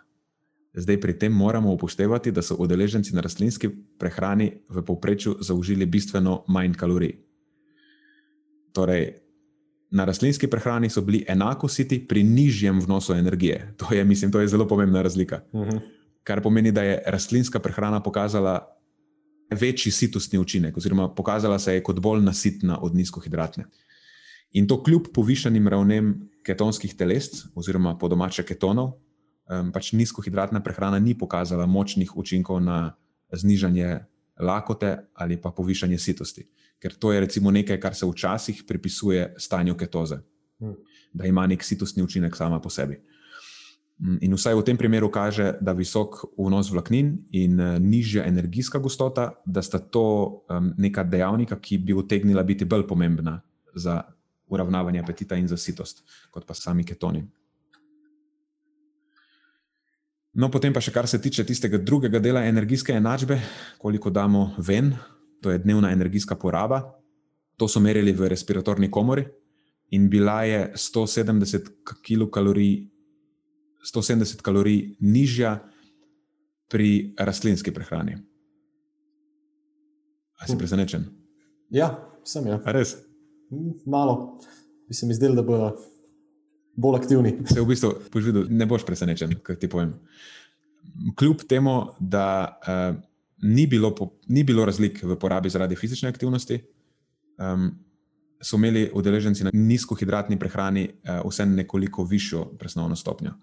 [0.73, 6.43] zdaj pri tem moramo upoštevati, da so udeleženci na rastlinski prehrani v povprečju zaužili bistveno
[6.47, 7.17] manj kalorij.
[8.71, 9.19] Torej,
[9.91, 13.73] na rastlinski prehrani so bili enako siti pri nižjem vnosu energije.
[13.77, 15.41] To je, mislim, to je zelo pomembna razlika.
[15.51, 15.69] Uh mhm.
[15.69, 15.81] -huh.
[16.23, 18.80] Kar pomeni, da je rastlinska prehrana pokazala
[19.51, 23.65] večji sitostni učinek, oziroma pokazala se je kot bolj nasitna od nizkohidratne.
[24.51, 28.97] In to kljub povišanim ravnem ketonskih telesc, oziroma po domače ketonov,
[29.73, 32.95] pač nizkohidratna prehrana ni pokazala močnih učinkov na
[33.31, 33.99] znižanje
[34.39, 36.47] lakote ali pa povišanje sitosti
[36.81, 40.17] ker to je recimo nekaj, kar se včasih pripisuje stanju ketoze,
[40.59, 40.75] hmm.
[41.13, 42.97] da ima nek sitostni učinek sama po sebi.
[44.01, 48.79] Mm, in vsaj v tem primeru kaže, da visok vnos vlaknin in eh, nižja energijska
[48.81, 53.41] gostota, da sta to um, neka dejavnika, ki bi utegnila biti bolj pomembna
[53.75, 54.01] za
[54.49, 57.21] uravnavanje apetita in za sitost, kot pa sami ketoni.
[60.33, 63.37] No, potem pa še kar se tiče tistega drugega dela energijske enačbe,
[63.77, 64.93] koliko damo ven,
[65.43, 66.81] to je dnevna energijska poraba.
[67.59, 69.27] To so merili v respiratorni komori
[69.91, 71.69] in bila je 170
[72.01, 72.90] kilokalorij,
[73.81, 75.59] 170 kalorij nižja
[76.69, 78.17] pri rastlinski prehrani.
[80.39, 80.59] Ali si hm.
[80.59, 81.05] presenečen?
[81.69, 82.59] Ja, sem ja.
[82.65, 82.95] Res?
[83.49, 84.39] Hm, malo.
[84.87, 85.75] Bi se mi zdelo, da bodo
[86.75, 87.35] bolj aktivni.
[87.45, 89.93] Se v bistvu videl, ne boš presenečen, kaj ti povem.
[91.19, 92.25] Kljub temu, da
[92.59, 92.97] uh,
[93.47, 96.59] ni bilo, po, ni bilo razlik v porabi zaradi fizične aktivnosti.
[97.41, 97.71] Um,
[98.41, 103.35] so imeli udeleženci na nizkohidratni prehrani uh, vse nekoliko višjo presnovno stopnjo.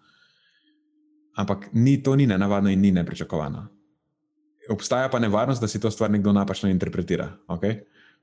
[1.38, 3.66] Ampak ni, to ni nenavadno in ni nepričakovano.
[4.70, 7.30] Obstaja pa nevarnost, da si to stvar nekdo napačno interpretira.
[7.46, 7.78] Okay?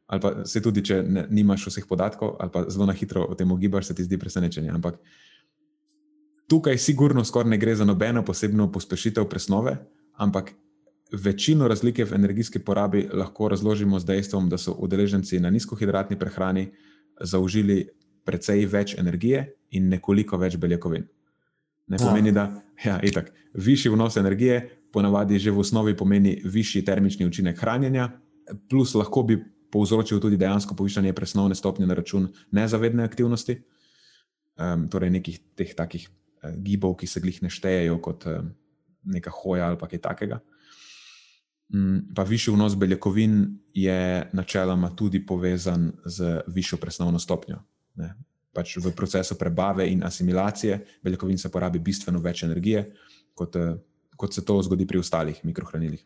[0.08, 3.36] Ali pa se tudi, če ne, nimaš vseh podatkov, ali pa zelo na hitro o
[3.36, 4.70] tem ogibaš, se ti zdi presenečenje.
[4.76, 5.00] Ampak
[6.52, 9.78] tukaj, sigurno, skoraj ne gre za nobeno posebno pospešitev presnove,
[10.20, 10.54] ampak
[11.12, 16.72] Večino razlike v energijski porabi lahko razložimo z dejstvom, da so udeleženci na nizkohidratni prehrani
[17.22, 17.90] zaužili
[18.26, 21.06] precej več energije in nekoliko več beljakovin.
[21.88, 22.50] Ne pomeni, da
[22.86, 24.64] ja, itak, višji vnos energije
[24.94, 28.10] ponavadi že v osnovi pomeni višji termični učinek hranjenja,
[28.70, 29.38] plus lahko bi
[29.72, 33.58] povzročil tudi dejansko povišanje presnovne stopnje na račun nezavedne aktivnosti,
[34.58, 38.54] um, torej nekih teh takih uh, gibov, ki se glih ne štejejo kot um,
[39.04, 40.40] neka hoja ali kaj takega.
[41.74, 47.60] Mm, pa višji vnos beljakovin je načeloma tudi povezan z višjo presnovno stopnjo.
[47.96, 48.14] Ne.
[48.56, 52.86] Pač v procesu prebave in asimilacije beljakovin se porabi bistveno več energije,
[53.36, 53.74] kot, eh,
[54.16, 56.06] kot se to zgodi pri ostalih mikrohranilih.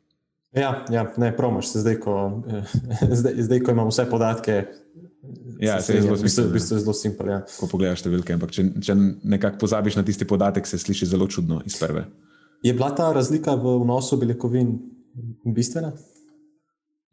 [0.58, 2.42] Ja, ja ne, promoš se zdaj, ko,
[3.22, 4.64] zdaj, zdaj, ko imamo vse podatke.
[5.60, 6.50] Ja, se je zelo simpel.
[6.50, 7.30] V bistvu je zelo simpel.
[7.30, 7.40] Ja.
[7.60, 8.96] Ko pogledaš številke, ampak če, če
[9.30, 12.08] nekako pozabiš na tisti podatek, se sliši zelo čudno iz prve.
[12.66, 14.74] Je bila ta razlika v vnosu beljakovin
[15.46, 15.94] bistvena?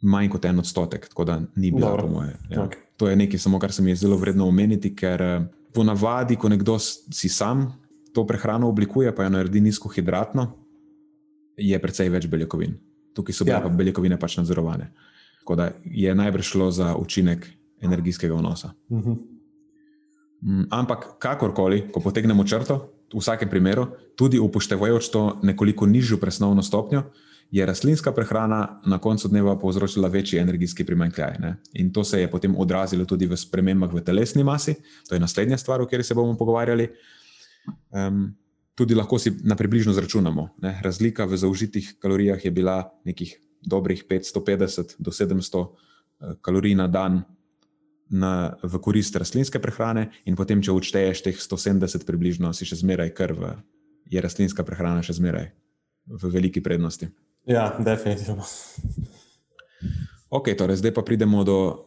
[0.07, 2.07] Manj kot en odstotek, tako da ni bilo, Dobro.
[2.07, 2.35] po moje.
[2.51, 2.65] Ja.
[2.65, 2.86] Okay.
[2.97, 6.37] To je nekaj, samo, kar se mi je zelo vredno omeniti, ker eh, po navadi,
[6.37, 7.69] ko nekdo si sam
[8.13, 10.47] to prehrano oblikuje, pa jo naredi nizkohidratno,
[11.57, 12.79] je precej več beljakovin.
[13.17, 13.69] Tukaj so bile ja.
[13.69, 14.91] beljakovine pač nadzorovane.
[15.41, 17.45] Tako da je najbrž šlo za učinek
[17.81, 18.73] energijskega vnosa.
[18.89, 19.13] Uh mhm.
[19.13, 20.67] -huh.
[20.71, 23.87] Ampak kakorkoli, ko potegnemo črto, v vsakem primeru,
[24.17, 27.03] tudi upoštevajoč to nekoliko nižjo presnovno stopnjo,
[27.51, 31.37] je rastlinska prehrana na koncu dneva povzročila večji energijski primankljaj.
[31.73, 34.75] In to se je potem odrazilo tudi v spremembah v telesni masi,
[35.09, 36.89] to je naslednja stvar, o kateri se bomo pogovarjali.
[37.91, 38.37] Um,
[38.75, 40.49] tudi lahko si na približno zračunamo.
[40.63, 40.81] Ne?
[40.83, 47.25] Razlika v zaužitih kalorijah je bila nekih dobrih 550 do 700 eh, kalorij na dan.
[48.07, 53.11] Na, v korist rastlinske prehrane, in potem, če odšteješ teh 170, približno, si še zmeraj
[53.19, 53.41] krv,
[54.07, 55.49] je rastlinska prehrana še zmeraj
[56.07, 57.11] v veliki prednosti.
[57.47, 58.43] Ja, definitivno.
[60.31, 61.87] Ok, torej zdaj pa pridemo do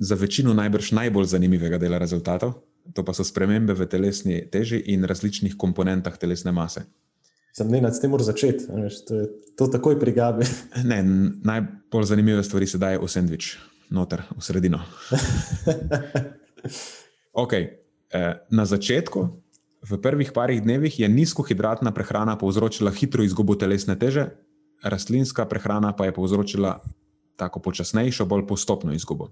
[0.00, 2.54] za večino najbrž najbolj zanimivega dela rezultatov.
[2.94, 6.84] To pa so spremembe v telesni teži in različnih komponentah telesne mase.
[7.52, 9.26] Sem ne nad tem moral začeti, veš, to je
[9.56, 10.46] to takoj prigabe.
[10.90, 11.02] Ne,
[11.44, 13.58] najbolj zanimive stvari se daje v sendvič,
[13.90, 14.80] noter, v sredino.
[17.44, 17.78] okay.
[18.50, 19.20] Na začetku,
[19.82, 24.32] v prvih parih dnevih, je nizkohidratna prehrana povzročila hitro izgubo telesne teže,
[24.82, 26.80] rastlinska prehrana pa je povzročila
[27.36, 29.30] tako počasnejšo, bolj postopno izgubo.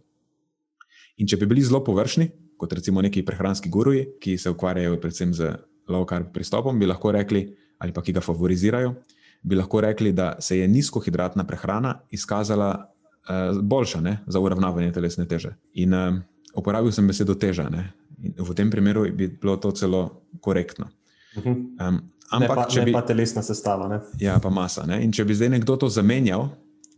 [1.20, 2.30] In če bi bili zelo površni,
[2.60, 5.54] kot recimo neki prehranski guruji, ki se ukvarjajo predvsem z
[5.90, 7.44] low carb pristopom, bi lahko rekli,
[7.78, 8.94] ali pa ki ga favorizirajo,
[9.42, 15.26] bi lahko rekli, da se je nizkohidratna prehrana izkazala uh, boljša ne, za uravnavanje telesne
[15.28, 15.54] teže.
[15.80, 16.20] In uh,
[16.54, 17.68] uporabil sem besedo teža.
[17.72, 17.90] Ne,
[18.20, 20.90] v tem primeru bi bilo to celo korektno.
[21.36, 23.88] Um, ampak, ne pa, če bi pa telesna sestava.
[23.90, 24.00] Ne?
[24.22, 24.86] Ja, pa masa.
[24.88, 25.00] Ne?
[25.04, 26.48] In če bi zdaj nekdo to zamenjal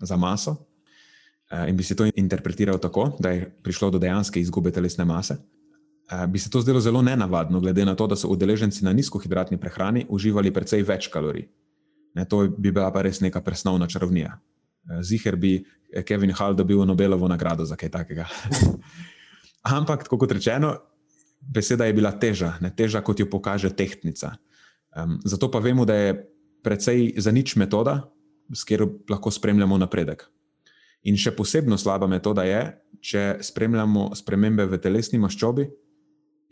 [0.03, 4.73] za maso uh, in bi se to interpretiral tako, da je prišlo do dejanske izgube
[4.73, 5.39] telesne mase,
[6.29, 10.07] bi se to zdelo zelo nenavadno, glede na to, da so udeleženci na nizkohidratni prehrani
[10.09, 11.47] uživali precej več kalorij.
[12.15, 14.35] Ne, to bi bila pa res neka presnovna čarovnija.
[15.03, 15.63] Ziger bi
[16.05, 18.27] Kevin Hall dobil Nobelovo nagrado za kaj takega.
[19.79, 20.75] Ampak, kot rečeno,
[21.41, 24.35] beseda je bila teža, ne teža, kot jo pokaže tehtnica.
[24.97, 26.17] Um, zato pa vemo, da je
[26.63, 28.13] precej za nič metoda,
[28.53, 30.27] s katero lahko spremljamo napredek.
[31.09, 32.61] In še posebno slaba metoda je,
[33.03, 35.67] če spremljamo spremembe v telesni maščobi,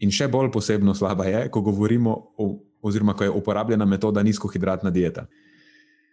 [0.01, 2.47] In še bolj posebno slaba je, ko govorimo, o,
[2.81, 5.27] oziroma ko je uporabljena metoda nizkohidratna dieta.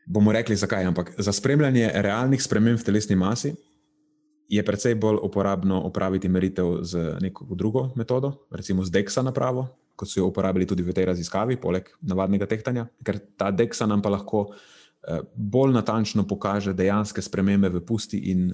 [0.07, 3.53] Bomo rekli, zakaj, ampak za spremljanje realnih sprememb v telesni masi
[4.47, 9.67] je precej bolj uporabno opraviti meritev z neko drugo metodo, recimo z DEXA napravo,
[9.97, 14.03] kot so jo uporabili tudi v tej raziskavi, poleg navadnega tehtanja, ker ta DEXA nam
[14.05, 18.51] pa lahko eh, bolj natančno pokaže dejanske spremembe v pusti in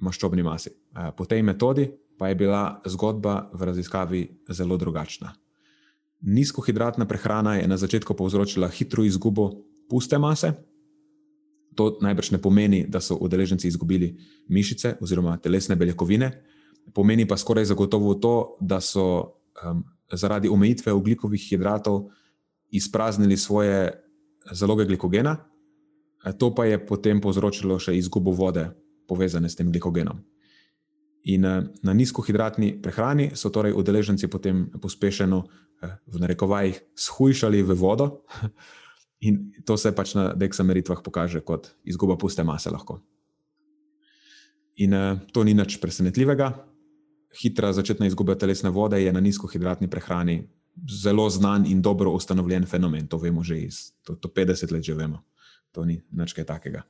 [0.00, 0.72] maščobni masi.
[0.72, 4.22] Eh, po tej metodi pa je bila zgodba v raziskavi
[4.52, 5.32] zelo drugačna.
[6.20, 10.52] Nizkohidratna prehrana je na začetku povzročila hitro izgubo puste mase.
[11.76, 14.16] To najbrž ne pomeni, da so udeleženci izgubili
[14.48, 16.32] mišice oziroma telesne beljakovine,
[16.92, 22.08] pomeni pa skoraj zagotovo to, da so um, zaradi omejitve ugljikovih hidratov
[22.70, 23.92] izpraznili svoje
[24.52, 25.36] zaloge glikogena,
[26.38, 28.68] to pa je potem povzročilo še izgubo vode,
[29.08, 30.20] povezane s tem glikogenom.
[31.28, 35.44] In eh, na nizkohidratni prehrani so torej udeleženci potem pospešeno,
[35.82, 38.24] eh, v narekovajih, shujšali v vodo,
[39.26, 42.72] in to se pač na deksameritvah pokaže kot izguba puste mase.
[42.72, 43.00] Lahko.
[44.80, 46.69] In eh, to ni nič presenetljivega.
[47.30, 50.42] Hitra začetna izguba telesne vode je na nizkohidratni prehrani
[50.90, 53.06] zelo znan in dobro ustanovljen fenomen.
[53.06, 55.22] To vemo že iz to, to 50 let, že vemo.
[55.72, 56.82] To ni nič kaj takega.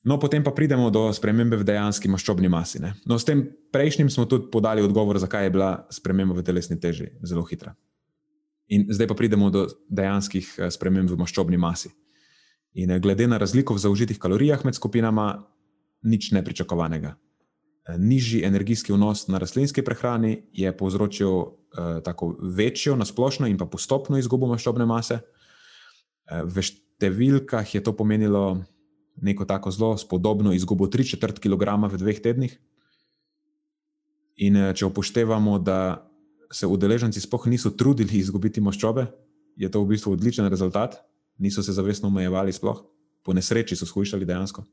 [0.00, 2.80] No, potem pa pridemo do spremembe v dejanski maščobni masi.
[3.04, 7.12] No, s tem prejšnjim smo tudi podali odgovor, zakaj je bila sprememba v telesni teži
[7.20, 7.76] zelo hitra.
[8.72, 11.92] In zdaj pa pridemo do dejanskih eh, sprememb v maščobni masi.
[12.80, 15.44] In eh, glede na razliko v zaužitih kalorijah med skupinama,
[16.00, 17.18] nič nepričakovanega.
[17.90, 21.54] Eh, nižji energijski vnos na rastlinski prehrani je povzročil uh,
[22.04, 25.20] tako večjo, nasplošno in pa postopno izgubo maščobne mase.
[25.20, 28.62] Uh, v številkah je to pomenilo
[29.20, 32.58] neko tako zelo spodobno izgubo 3-4 kg v dveh tednih.
[34.40, 36.06] In eh, če upoštevamo, da
[36.52, 39.06] se udeleženci sploh niso trudili izgubiti maščobe,
[39.56, 41.00] je to v bistvu odličen rezultat,
[41.38, 42.84] niso se zavestno omejevali, sploh
[43.22, 44.64] po nesreči so skušali dejansko.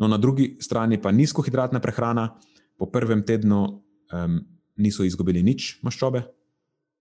[0.00, 2.32] No, na drugi strani pa nizkohidratna prehrana,
[2.80, 4.40] po prvem tednu um,
[4.80, 6.24] niso izgubili nič maščobe,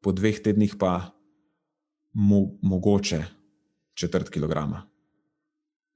[0.03, 1.15] po dveh tednih pa
[2.19, 3.23] mo mogoče
[3.95, 4.83] četrt kilograma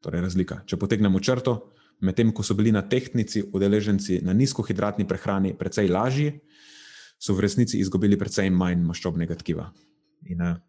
[0.04, 0.62] torej razlika.
[0.68, 1.56] Če potegnemo črto,
[2.04, 6.34] medtem ko so bili na tehnici udeleženci na nizkohidratni prehrani precej lažji,
[7.20, 9.70] so v resnici izgubili precej manj maščobnega tkiva.
[10.28, 10.60] In, uh,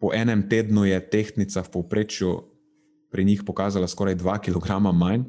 [0.00, 2.32] po enem tednu je tehnica v povprečju
[3.12, 5.24] pri njih pokazala skoraj 2 kg manj,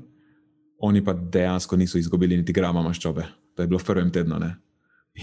[0.79, 3.25] oni pa dejansko niso izgubili niti grama maščobe.
[3.55, 4.39] To je bilo v prvem tednu.
[4.39, 4.55] Ne?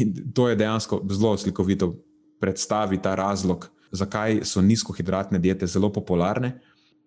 [0.01, 1.95] In to je dejansko zelo slikovito
[2.41, 6.59] predstaviti ta razlog, zakaj so nizkohidratne diete zelo popularne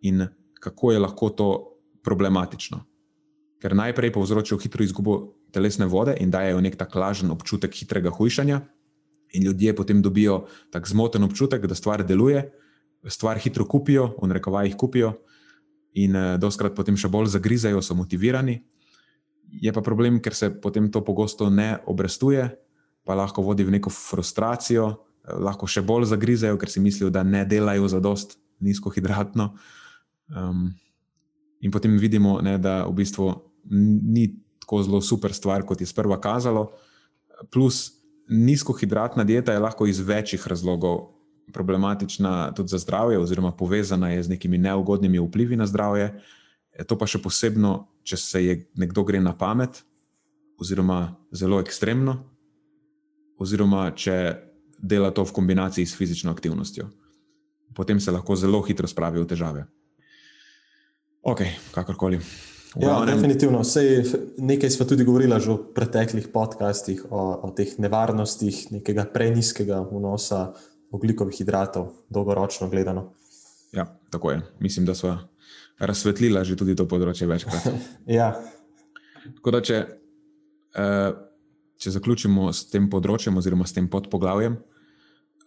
[0.02, 0.26] in
[0.60, 1.50] kako je lahko to
[2.04, 2.82] problematično.
[3.62, 8.62] Ker najprej povzročijo hitro izgubo telesne vode in dajo nek tak lažen občutek hitrega hujšanja,
[9.34, 12.52] in ljudje potem dobijo tak zmoten občutek, da stvar deluje,
[13.08, 15.14] stvar hitro kupijo, v rekovajih kupijo,
[15.93, 18.59] in eh, doskrat potem še bolj zagrizajo, so motivirani.
[19.49, 22.45] Je pa problem, ker se potem to pogosto ne obrestuje,
[23.05, 24.89] pa lahko vodi v neko frustracijo,
[25.25, 29.53] eh, lahko še bolj zagrizajo, ker si mislijo, da ne delajo za dost nizkohidratno.
[30.29, 30.75] Um,
[31.63, 33.31] in potem vidimo, ne, da v bistvu
[33.69, 34.27] ni
[34.61, 36.69] tako zelo super stvar, kot je sprva kazalo.
[37.49, 37.97] Plus,
[38.29, 41.18] nizkohidratna dieta je lahko iz večjih razlogov
[41.54, 46.14] problematična tudi za zdravje, oziroma povezana je z nekimi neugodnimi vplivi na zdravje.
[46.72, 49.84] E, to pa še posebno, če se je nekdo gre na pamet,
[50.60, 52.18] oziroma zelo ekstremno,
[53.39, 54.16] oziroma če
[54.80, 56.89] dela to v kombinaciji s fizično aktivnostjo.
[57.76, 59.66] Potem se lahko zelo hitro spravi v težave.
[61.24, 61.43] Ok,
[61.76, 62.20] kakorkoli.
[62.78, 63.64] Ja, definitivno.
[63.64, 64.04] Sej,
[64.38, 70.54] nekaj smo tudi govorili v preteklih podcastih o, o teh nevarnostih nekega preniskega vnosa
[70.91, 73.11] oglikovih hidratov, dolgoročno gledano.
[73.71, 74.41] Ja, tako je.
[74.59, 75.17] Mislim, da smo
[75.79, 77.69] razsvetlili že tudi to področje večkrat.
[78.19, 78.33] ja.
[79.35, 79.77] Tako da, če,
[80.75, 81.11] eh,
[81.77, 84.57] če zaključimo s tem področjem, oziroma s tem podpoglavjem,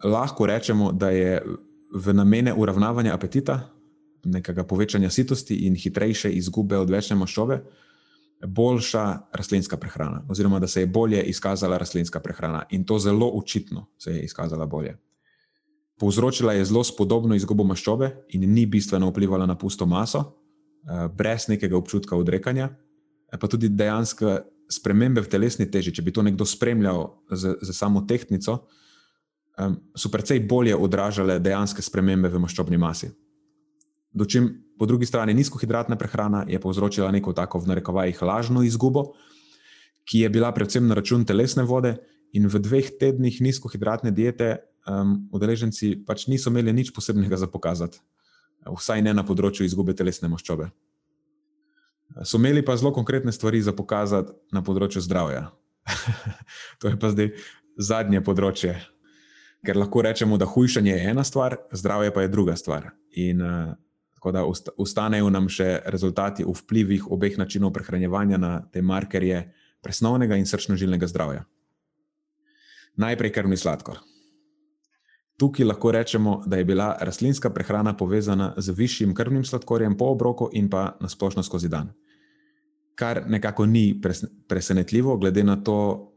[0.04, 1.42] lahko rečemo, da je
[1.92, 3.60] v namene uravnavanja apetita,
[4.24, 7.58] nekega povečanja sitosti in hitrejše izgube odvečne maščobe,
[8.42, 9.04] boljša
[9.38, 14.14] rastlinska prehrana, oziroma da se je bolje izkazala rastlinska prehrana in to zelo očitno se
[14.16, 14.96] je izkazala bolje.
[16.02, 21.46] Povzročila je zelo spodobno izgubo maščobe in ni bistveno vplivala na pusto maso, eh, brez
[21.46, 25.94] nekega občutka odrekanja, eh, pa tudi dejansko spremembe v telesni teži.
[25.94, 28.64] Če bi to nekdo spremljal z, z samo tehtnico,
[29.94, 33.10] so precej bolje odražale dejanske spremembe v maščobni masi.
[34.12, 34.48] Dočim
[34.78, 39.12] po drugi strani nizkohidratna prehrana je povzročila neko tako v narekovajih lažno izgubo,
[40.08, 41.98] ki je bila predvsem na račun telesne vode,
[42.32, 48.00] in v dveh tednih nizkohidratne diete um, udeleženci pač niso imeli nič posebnega za pokazati,
[48.66, 50.70] vsaj ne na področju izgube telesne maščobe.
[52.28, 55.48] So imeli pa zelo konkretne stvari za pokazati na področju zdravja.
[56.80, 57.32] to je pa zdaj
[57.80, 58.76] zadnje področje,
[59.64, 62.92] ker lahko rečemo, da hujšanje je ena stvar, zdravje pa je druga stvar.
[63.16, 63.72] In uh,
[64.18, 64.44] tako da
[64.78, 69.48] ostanejo nam še rezultati o vplivih obeh načinov prehranevanja na te markerje
[69.82, 71.42] presnovnega in srčno-žilnega zdravja.
[73.02, 73.98] Najprej krvni sladkor.
[75.42, 80.46] Tukaj lahko rečemo, da je bila rastlinska prehrana povezana z višjim krvnim sladkorjem po obroku
[80.52, 81.88] in pa nasplošno skozi dan.
[82.94, 84.00] Kar nekako ni
[84.48, 86.12] presenetljivo, glede na to,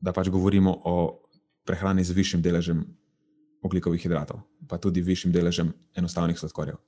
[0.00, 1.22] da pač govorimo o
[1.64, 2.82] prehrani z višjim deležem
[3.62, 6.82] oglikovih hidratov, pa tudi višjim deležem enostavnih sladkorjev.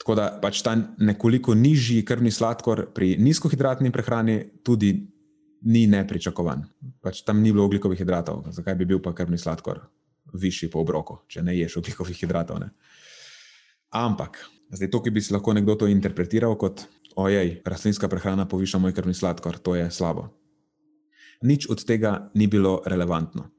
[0.00, 4.94] Tako da pač ta nekoliko nižji krvni sladkor pri nizkohidratni prehrani tudi
[5.64, 6.64] ni nepričakovan.
[7.00, 9.80] Pač tam ni bilo oglikovih hidratov, zakaj bi bil pa krvni sladkor
[10.34, 12.60] višji po obroku, če ne ješ oglikovih hidratov.
[12.60, 12.70] Ne?
[13.94, 14.40] Ampak,
[14.74, 16.84] zdaj to, ki bi si lahko nekdo to interpretiral kot,
[17.16, 20.28] ojej, rastlinska prehrana poviša moj krvni sladkor, to je slabo.
[21.44, 23.50] Nič od tega ni bilo relevantno.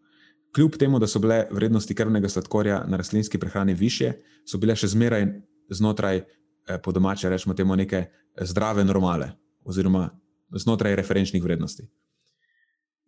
[0.56, 4.14] Kljub temu, da so bile vrednosti krvnega sladkorja na rastlinski prehrani više,
[4.48, 5.26] so bile še zmeraj
[5.70, 8.06] znotraj, eh, po domače rečemo, neke
[8.42, 9.32] zdrave normale,
[9.64, 10.10] oziroma
[10.56, 11.86] znotraj referenčnih vrednosti.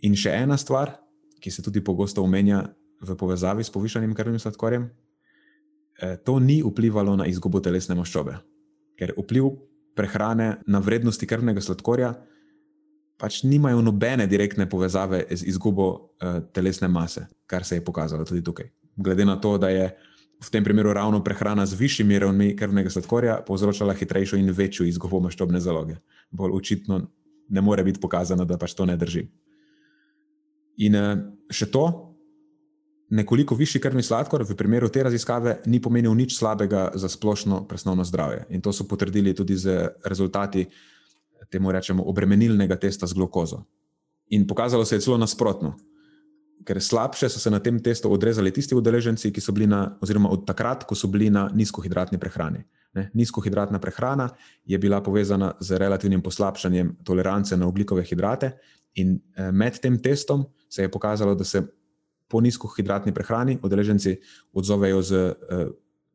[0.06, 0.93] In še ena stvar,
[1.41, 2.64] ki se tudi pogosto omenja
[3.02, 4.89] v povezavi s povišanim krvnim sladkorjem,
[6.02, 8.38] eh, to ni vplivalo na izgubo telesne maščobe,
[8.98, 9.54] ker vpliv
[9.98, 12.14] prehrane na vrednosti krvnega sladkorja
[13.18, 18.43] pač nimajo nobene direktne povezave z izgubo uh, telesne mase, kar se je pokazalo tudi
[18.45, 18.70] tukaj.
[18.95, 19.89] Glede na to, da je
[20.38, 25.20] v tem primeru ravno prehrana z višjimi ravni krvnega sladkorja povzročala hitrejšo in večjo izgubo
[25.20, 25.98] maščobne zaloge.
[26.30, 27.02] Bolj očitno
[27.50, 29.28] ne more biti pokazano, da pač to ne drži.
[30.86, 31.14] In uh,
[31.52, 31.86] še to,
[33.10, 38.04] nekoliko višji krvni sladkor v primeru te raziskave ni pomenil nič slabega za splošno presnovno
[38.04, 38.45] zdravje.
[38.50, 40.68] In to so potrdili tudi z rezultati
[41.50, 43.64] temu rečemo obremenilnega testa z glukozo.
[44.30, 45.78] In pokazalo se je celo nasprotno,
[46.68, 50.30] ker slabše so se na tem testu odrezali tisti udeleženci, ki so bili na, oziroma
[50.30, 52.66] od takrat, ko so bili na nizkohidratni prehrani.
[52.94, 54.30] Ne, nizkohidratna prehrana
[54.66, 58.58] je bila povezana z relativnim poslabšanjem tolerance na ugljikove hidrate,
[58.98, 61.62] in eh, med tem testom se je pokazalo, da se
[62.28, 64.18] po nizkohidratni prehrani udeleženci
[64.54, 65.68] odzovejo z eh,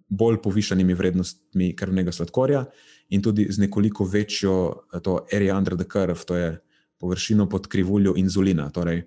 [0.09, 2.65] bolj povišanimi vrednostmi krvnega sladkorja
[3.09, 4.57] in tudi z nekoliko večjo
[4.93, 6.59] eh, to area under the curve, to je
[6.99, 8.71] površino pod krivuljo inzulina.
[8.71, 9.03] Torej,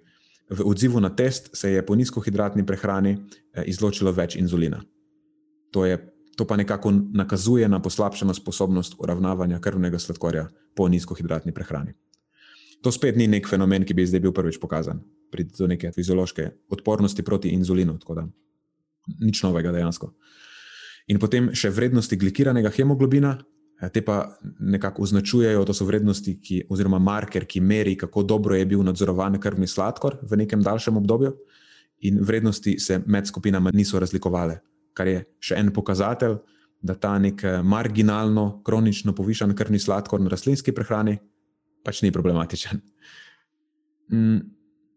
[0.50, 3.16] v odzivu na test se je po nizkohidratni prehrani
[3.66, 4.82] izločilo več inzulina.
[5.72, 5.96] To je
[6.36, 11.94] to pa nekako nakazuje na poslabšano sposobnost uravnavanja krvnega sladkorja po nizkohidratni prehrani.
[12.82, 15.00] To spet ni nek fenomen, ki bi zdaj bil prvič pokazan,
[15.32, 18.28] pri neke fiziološke odpornosti proti inzulinu, tako da
[19.22, 20.12] nič novega dejansko.
[21.08, 23.38] In potem še vrednosti glikiranega hemoglobina,
[23.82, 28.56] eh, te pa nekako označujejo, to so vrednosti, ki, oziroma marker, ki meri, kako dobro
[28.56, 31.34] je bil nadzorovan krvni sladkor v nekem daljšem obdobju,
[32.02, 34.60] in vrednosti se med skupinama niso razlikovale
[34.96, 36.40] kar je še en pokazatelj,
[36.86, 41.18] da ta nek eh, marginalno, kronično povišan krvni sladkor na rastlinski prehrani
[41.86, 42.82] pač ni problematičen.
[44.12, 44.44] Mm,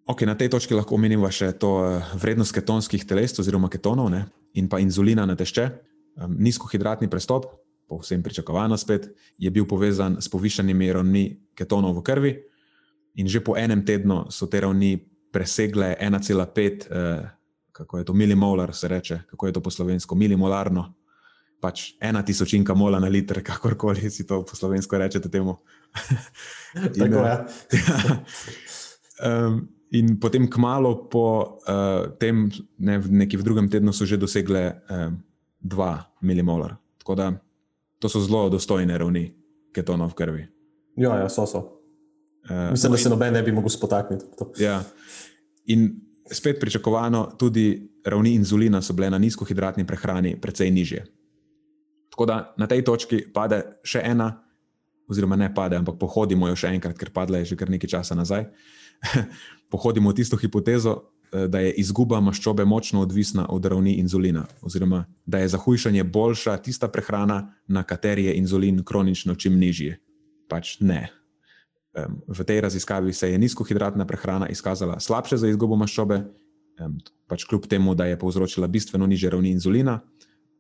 [0.09, 4.25] Okay, na tej točki lahko omenimo še to vrednost ketonskih telest, oziroma ketonov, ne?
[4.57, 5.67] in pa inzulina na tešče.
[6.33, 7.45] Nizkohidratni prestop,
[7.85, 12.33] povsem pričakovano spet, je bil povezan s povišanimi ravni ketonov v krvi,
[13.21, 14.97] in že po enem tednu so te ravni
[15.29, 17.29] presegle 1,5, eh,
[17.79, 20.95] kako je to milimolar, se reče, kako je to po slovensko, milimolarno.
[21.61, 25.57] Pač ena tisočinka mola na liter, kakorkoli si to po slovensko rečete temu.
[26.75, 27.35] in, Tako je.
[27.79, 28.19] Ja.
[29.47, 34.19] um, in potem, kmalo po uh, tem, ne, v neki v drugem tednu, so že
[34.19, 36.77] dosegle 2 um, milimolar.
[36.99, 37.33] Tako da
[37.99, 39.31] to so zelo dostojne ravni
[39.75, 40.43] ketonov v krvi.
[40.99, 41.47] Ja, ja so.
[41.47, 41.79] so.
[42.51, 44.27] Uh, Mislim, no, da se noben ne bi mogel spotakniti.
[44.59, 44.83] Ja.
[45.67, 51.05] In spet pričakovano, tudi ravni inzulina so bile na nizkohidratni prehrani precej nižje.
[52.11, 54.33] Tako da na tej točki pade še ena,
[55.09, 58.15] oziroma ne pade, ampak pohodimo jo še enkrat, ker padla je že kar nekaj časa
[58.15, 58.49] nazaj.
[59.73, 65.39] pohodimo tisto hipotezo, eh, da je izguba maščobe močno odvisna od ravni inzulina, oziroma da
[65.39, 69.97] je za hujšanje boljša tista prehrana, na kateri je inzulin kronično čim nižji.
[70.49, 71.18] Pač ne.
[72.29, 76.21] V tej raziskavi se je nizkohidratna prehrana izkazala slabše za izgubo maščobe,
[77.27, 80.01] pač kljub temu, da je povzročila bistveno niže ravni inzulina,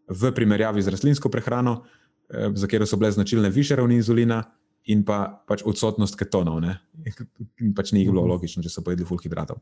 [0.09, 1.83] v primerjavi z rastlinsko prehrano,
[2.29, 4.43] za katero so bile značilne više ravni inzulina,
[4.89, 6.63] in pa pač odsotnost ketonov.
[6.65, 6.79] Ne?
[7.77, 8.33] Pač ni jih bilo mhm.
[8.33, 9.61] logično, če so pojedli full hidratov.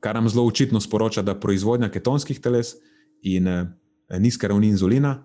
[0.00, 2.74] Kar nam zelo očitno sporoča, da proizvodnja ketonskih teles
[3.24, 3.48] in
[4.20, 5.18] nizke ravni inzulina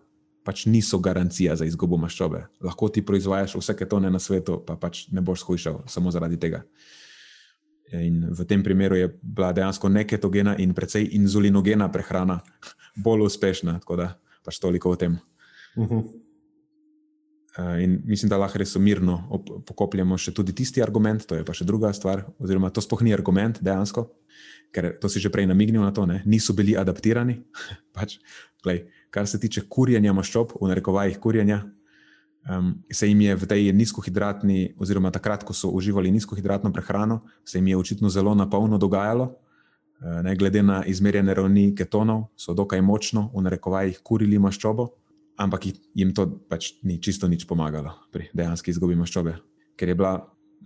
[0.50, 2.42] pač niso garancija za izgubo maščobe.
[2.66, 6.64] Lahko ti proizvajaš vse ketone na svetu, pa pač ne boš hujšal samo zaradi tega.
[7.94, 12.40] In v tem primeru je bila dejansko neketogena in precej inzulinogena prehrana
[12.98, 14.08] bolj uspešna, tako da
[14.46, 15.20] pač toliko o tem.
[15.76, 15.94] Uh mhm.
[15.94, 16.10] -huh.
[17.84, 21.66] In mislim, da lahko res mirno pokopljemo še tudi tisti argument, to je pa še
[21.66, 24.06] druga stvar, oziroma to spohni argument dejansko,
[24.72, 26.22] ker to si že prej namignil na to, ne?
[26.26, 27.42] niso bili adaptirani.
[27.96, 28.20] pač,
[28.64, 31.64] glej, kar se tiče kurjenja maščob, v narekovajih kurjenja,
[32.50, 37.58] um, se jim je v tej nizkohidratni, oziroma takrat, ko so uživali nizkohidratno prehrano, se
[37.58, 39.32] jim je očitno zelo napolno dogajalo.
[40.00, 44.88] Uh, ne, glede na izmerjene ravni ketonov, so dokaj močno v narekovajih kurili maščobo,
[45.40, 49.36] ampak jim to pač ni čisto nič pomagalo pri dejanski izgubi maščobe,
[49.80, 50.14] ker je bila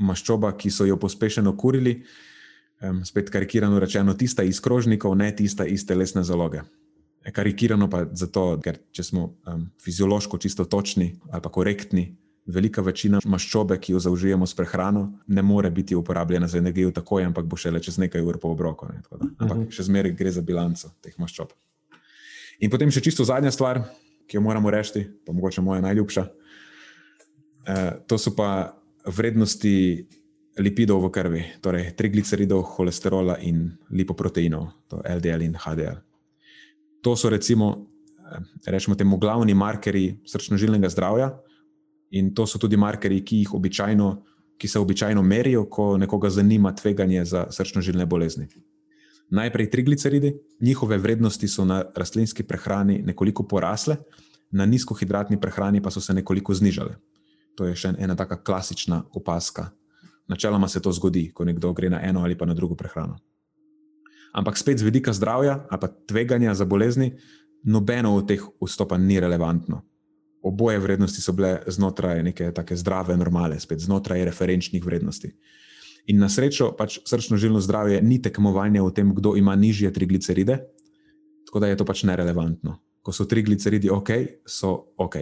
[0.01, 2.01] maščoba, ki so jo pospešeno kurili.
[3.07, 6.65] Spet karikirano rečeno, tista iz krožnikov, ne tista iz telesne zaloge.
[7.31, 12.09] Karikirano pa zato, ker če smo um, fiziološko čisto točni ali pa korektni,
[12.45, 17.23] velika večina maščobe, ki jo zaužijemo s prehrano, ne more biti uporabljena za energijo takoj,
[17.23, 18.87] ampak bo šele čez nekaj ur po obroku.
[18.91, 19.61] Ne, ampak uh mhm.
[19.61, 19.71] -huh.
[19.71, 21.53] še zmeraj gre za bilanco teh maščob.
[22.59, 23.81] In potem še čisto zadnja stvar,
[24.27, 26.27] ki jo moramo reči, pa mogoče moja najljubša.
[27.63, 30.07] Uh, to so pa vrednosti
[30.59, 36.12] lipidov v krvi, torej trigliceridov, holesterola in lipoproteinov, to LDL in HDL.
[37.03, 37.87] To so recimo,
[38.65, 41.33] rečemo temu, glavni markerji srčno-žilnega zdravja
[42.15, 44.09] in to so tudi markerji, ki jih običajno,
[44.57, 48.47] ki se običajno merijo, ko nekoga zanima tveganje za srčno-žilne bolezni.
[49.29, 53.97] Najprej trigliceridi, njihove vrednosti so na rastlinski prehrani nekoliko porasle,
[54.51, 56.95] na nizkohidratni prehrani pa so se nekoliko znižale.
[57.57, 59.71] To je še ena taka klasična opaska.
[60.27, 63.17] Načeloma se to zgodi, ko nekdo gre na eno ali pa na drugo prehrano.
[64.33, 67.13] Ampak spet z vidika zdravja ali pa tveganja za bolezni,
[67.63, 69.81] nobeno od teh vstopanj ni relevantno.
[70.43, 75.31] Oboje vrednosti so bile znotraj neke tako zdrave normale, spet znotraj referenčnih vrednosti.
[76.11, 80.59] In na srečo pač srčno-žilno zdravje ni tekmovanje v tem, kdo ima nižje trigliceride,
[81.47, 82.81] tako da je to pač nerelevantno.
[83.03, 85.15] Ko so trigliceridi ok, so ok.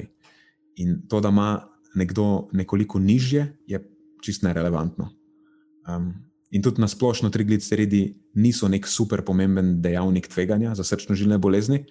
[0.81, 3.77] In to, da ima nekdo nekoliko nižje, je
[4.25, 5.11] čist nerelevantno.
[5.85, 8.01] Um, In tudi na splošno trigliceridi
[8.35, 11.85] niso nek super pomemben dejavnik tveganja za srčno-žilne bolezni,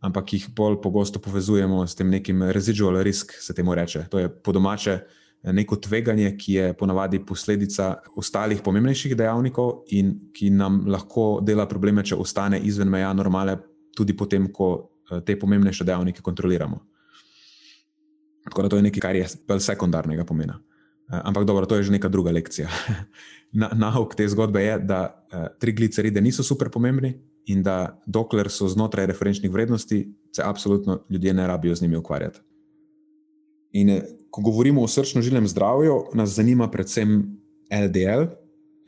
[0.00, 4.06] ampak jih bolj pogosto povezujemo s tem nekim residual risk, se temu reče.
[4.10, 5.00] To je po domače
[5.42, 12.04] neko tveganje, ki je ponavadi posledica ostalih pomembnejših dejavnikov in ki nam lahko dela probleme,
[12.04, 13.58] če ostane izven meja normale,
[13.96, 14.72] tudi potem, ko
[15.10, 16.80] eh, te pomembnejše dejavnike kontroliramo.
[18.44, 19.26] Tako da to je nekaj, kar je
[19.60, 20.56] sekundarnega pomena.
[21.10, 22.68] Eh, ampak dobro, to je že neka druga lekcija.
[23.52, 27.12] Nauk te zgodbe je, da uh, trigliceride niso super pomembni
[27.52, 32.40] in da dokler so znotraj referenčnih vrednosti, se absolutno ljudje ne rabijo z njimi ukvarjati.
[33.72, 37.38] In eh, ko govorimo o srčno-žilnem zdravju, nas zanima predvsem
[37.68, 38.32] LDL,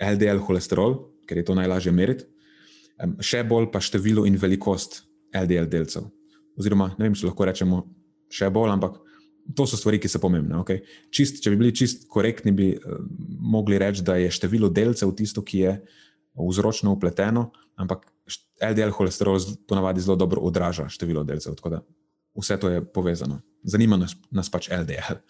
[0.01, 0.97] LDL holesterol,
[1.29, 2.25] ker je to najlažje meriti,
[3.21, 5.03] še bolj pa število in velikost
[5.35, 6.09] LDL delcev.
[6.57, 7.83] Oziroma, ne vem, če lahko rečemo
[8.33, 9.01] še bolj, ampak
[9.57, 10.57] To so stvari, ki so pomembne.
[10.63, 10.81] Okay?
[11.13, 13.03] Čist, če bi bili čist korektni, bi uh,
[13.41, 15.75] mogli reči, da je število delcev tisto, ki je
[16.35, 18.07] vzročno upleteno, ampak
[18.63, 19.39] LDL holesterol
[19.69, 21.55] ponavadi zelo dobro odraža število delcev.
[21.55, 21.83] Tako da
[22.41, 23.41] vse to je povezano.
[23.63, 25.21] Zanima nas, nas pač LDL.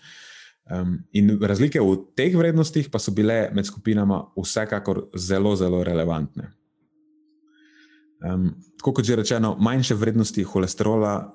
[0.65, 6.55] Um, in razlike v teh vrednostih pa so bile med skupinama vsekakor zelo, zelo relevantne.
[8.25, 11.35] Um, tako kot že rečeno, manjše vrednosti holesterola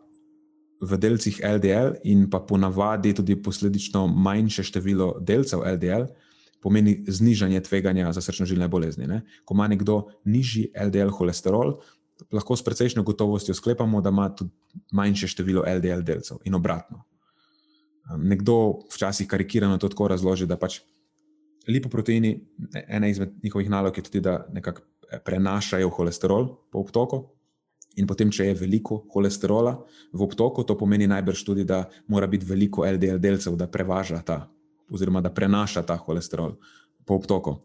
[0.81, 6.07] v delcih LDL in pa ponavadi tudi posledično manjše število delcev LDL
[6.61, 9.07] pomeni znižanje tveganja za srčno-žilne bolezni.
[9.07, 9.21] Ne?
[9.45, 11.77] Ko ima nekdo nižji LDL holesterol,
[12.31, 14.51] lahko s precejšnjo gotovostjo sklepamo, da ima tudi
[14.91, 17.03] manjše število LDL delcev in obratno.
[18.17, 20.79] Nekdo včasih karikirano to tako razloži, da pač
[21.67, 22.39] lipoproteini,
[22.87, 24.81] ena izmed njihovih nalog je tudi, da nekako
[25.25, 27.27] prenašajo holesterol po obtoku.
[27.97, 29.73] In potem, če je veliko holesterola
[30.13, 34.43] v obtoku, to pomeni najbrž tudi, da mora biti veliko LDL delcev, da prevaža ta,
[34.91, 36.55] oziroma da prenaša ta holesterol
[37.05, 37.57] po obtoku.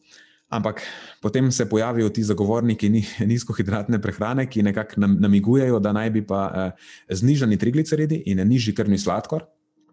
[0.49, 0.83] Ampak
[1.21, 2.91] potem se pojavijo ti zagovorniki
[3.27, 8.99] nizkohidratne prehrane, ki nekako namigujejo, da naj bi pa eh, znižani trigliceridi in nižji krvni
[8.99, 9.45] sladkor.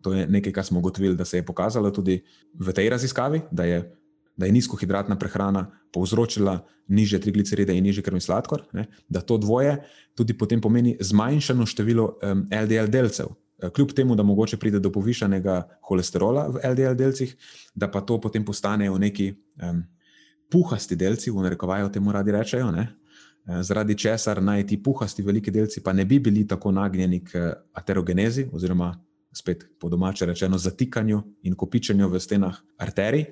[0.02, 2.24] To je nekaj, kar smo ugotovili, da se je pokazalo tudi
[2.54, 3.82] v tej raziskavi, da je
[4.38, 9.78] da je nizkohidratna prehrana povzročila niže trigliceride in nižji krvni sladkor, ne, da to dvoje
[10.16, 13.32] tudi potem pomeni zmanjšano število um, LDL delcev.
[13.62, 17.36] E, kljub temu, da mogoče pride do povišanega holesterola v LDL delcih,
[17.76, 19.84] da pa to potem postanejo neki um,
[20.52, 22.88] puhasti delci, v narekovaju temu radi rečejo, ne,
[23.46, 27.54] e, zaradi česar naj ti puhasti veliki delci pa ne bi bili tako nagnjeni k
[27.74, 28.96] aterogenezi, oziroma
[29.34, 33.26] spet po domače rečeno zatikanju in kopičenju v stenah arterij.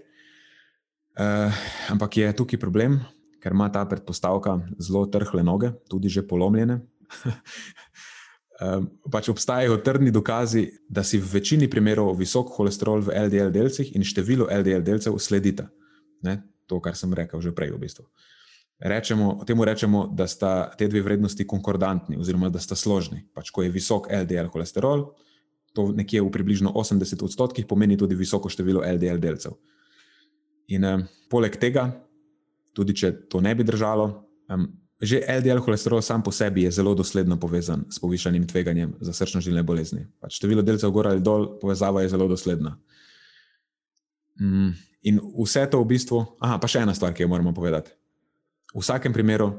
[1.20, 1.51] Uh,
[1.91, 3.01] ampak je tukaj problem,
[3.43, 6.80] ker ima ta predpostavka zelo trhle noge, tudi že polomljene.
[8.63, 13.91] uh, pač obstajajo trdni dokazi, da si v večini primerov visok holesterol v LDL delcih
[13.99, 15.67] in število LDL delcev sledita.
[16.24, 16.39] Ne?
[16.72, 18.07] To, kar sem rekel že prej, v bistvu.
[18.80, 23.28] Rečemo, temu rečemo, da sta te dve vrednosti konkordantni, oziroma da sta složni.
[23.36, 25.20] Pač, ko je visok LDL holesterol,
[25.76, 29.59] to nekje v približno 80 odstotkih pomeni tudi visoko število LDL delcev.
[30.70, 31.89] In um, poleg tega,
[32.78, 34.09] tudi če to ne bi držalo,
[34.53, 34.67] um,
[34.99, 39.63] že LDL holesterol sam po sebi je zelo dosledno povezan s povišanim tveganjem za srčno-žilne
[39.63, 40.03] bolezni.
[40.20, 42.76] Pač število delcev gor ali dol, povezava je zelo dosledna.
[44.39, 47.95] Um, in vse to v bistvu, aha, pa še ena stvar, ki jo moramo povedati.
[48.76, 49.53] V vsakem primeru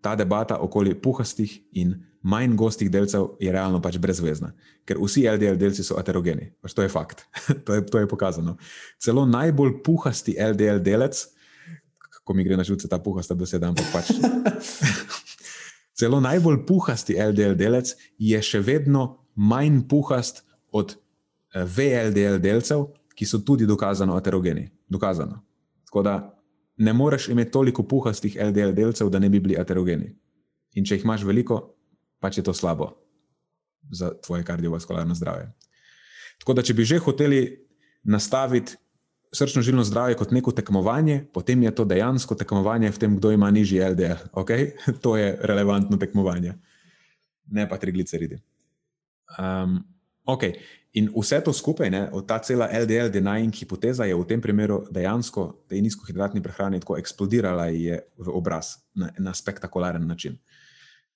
[0.00, 4.54] ta debata okoli puhastih in manj gostih delcev je realno pač brezvezna,
[4.88, 6.48] ker vsi LDL delci so aterogeni.
[6.64, 7.26] Pač to je fakt,
[7.66, 8.56] to, je, to je pokazano.
[8.98, 11.20] Celo najbolj puhasti LDL delec,
[12.24, 14.14] ko mi gre na žuce ta puhasta beseda, ampak pač.
[15.98, 23.28] Celo najbolj puhasti LDL delec je še vedno manj puhast od eh, VLDL delcev, ki
[23.28, 24.64] so tudi dokazano aterogeni.
[24.90, 25.44] Dokazano.
[25.86, 26.16] Tako da
[26.82, 30.08] ne moreš imeti toliko puhastih LDL delcev, da ne bi bili aterogeni.
[30.74, 31.60] In če jih imaš veliko,
[32.24, 32.94] pač je to slabo
[33.92, 35.50] za tvoje kardiovaskularno zdravje.
[36.40, 37.42] Tako da, če bi že hoteli
[38.04, 38.80] nastaviti
[39.34, 43.82] srčno-žilno zdravje kot neko tekmovanje, potem je to dejansko tekmovanje v tem, kdo ima nižji
[43.92, 44.30] LDL.
[44.32, 44.72] Okay?
[45.04, 46.54] To je relevantno tekmovanje,
[47.50, 48.40] ne pa trigliceridi.
[49.36, 49.82] Um,
[50.24, 50.56] okay.
[50.94, 55.66] In vse to skupaj, ne, ta cela LDL denying hipoteza je v tem primeru dejansko
[55.66, 57.66] tej nizkohidratni prehrani tako eksplodirala
[58.14, 60.38] v obraz na, na spektakularen način.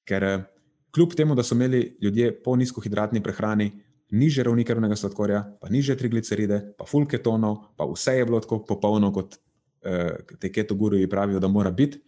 [0.02, 0.50] Ker
[0.94, 3.72] Kljub temu, da so imeli ljudje po nizkohidratni prehrani
[4.10, 8.62] niže ravni krvnega sladkorja, pa niže trigliceride, pa full ketonov, pa vse je bilo tako
[8.64, 9.36] popolno, kot
[9.82, 12.00] eh, te ketoguri pravijo, da mora biti,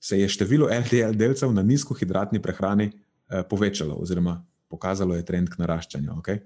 [0.00, 5.58] se je število LDL delcev na nizkohidratni prehrani eh, povečalo, oziroma pokazalo je trend k
[5.58, 6.14] naraščanju.
[6.22, 6.40] Okay?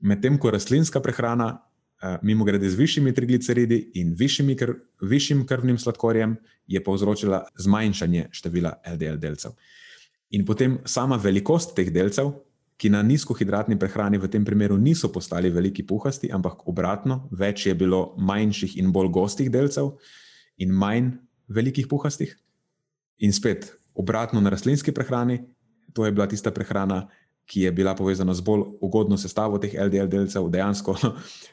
[0.00, 1.48] Medtem ko rastlinska prehrana,
[2.02, 4.16] eh, mimo grede z višjimi trigliceridi in
[4.56, 6.36] kr višjim krvnim sladkorjem,
[6.66, 9.56] je povzročila zmanjšanje števila LDL delcev.
[10.30, 12.32] In potem sama velikost teh delcev,
[12.80, 17.74] ki na nizkohidratni prehrani v tem primeru niso postali veliki puhasti, ampak obratno, več je
[17.74, 19.98] bilo manjših in bolj gostih delcev
[20.56, 21.10] in manj
[21.48, 22.32] velikih puhastih.
[23.20, 25.42] In spet obratno na rastlinski prehrani,
[25.92, 27.08] to je bila tista prehrana,
[27.44, 30.94] ki je bila povezana z bolj ugodno sestavo teh LDL delcev, dejansko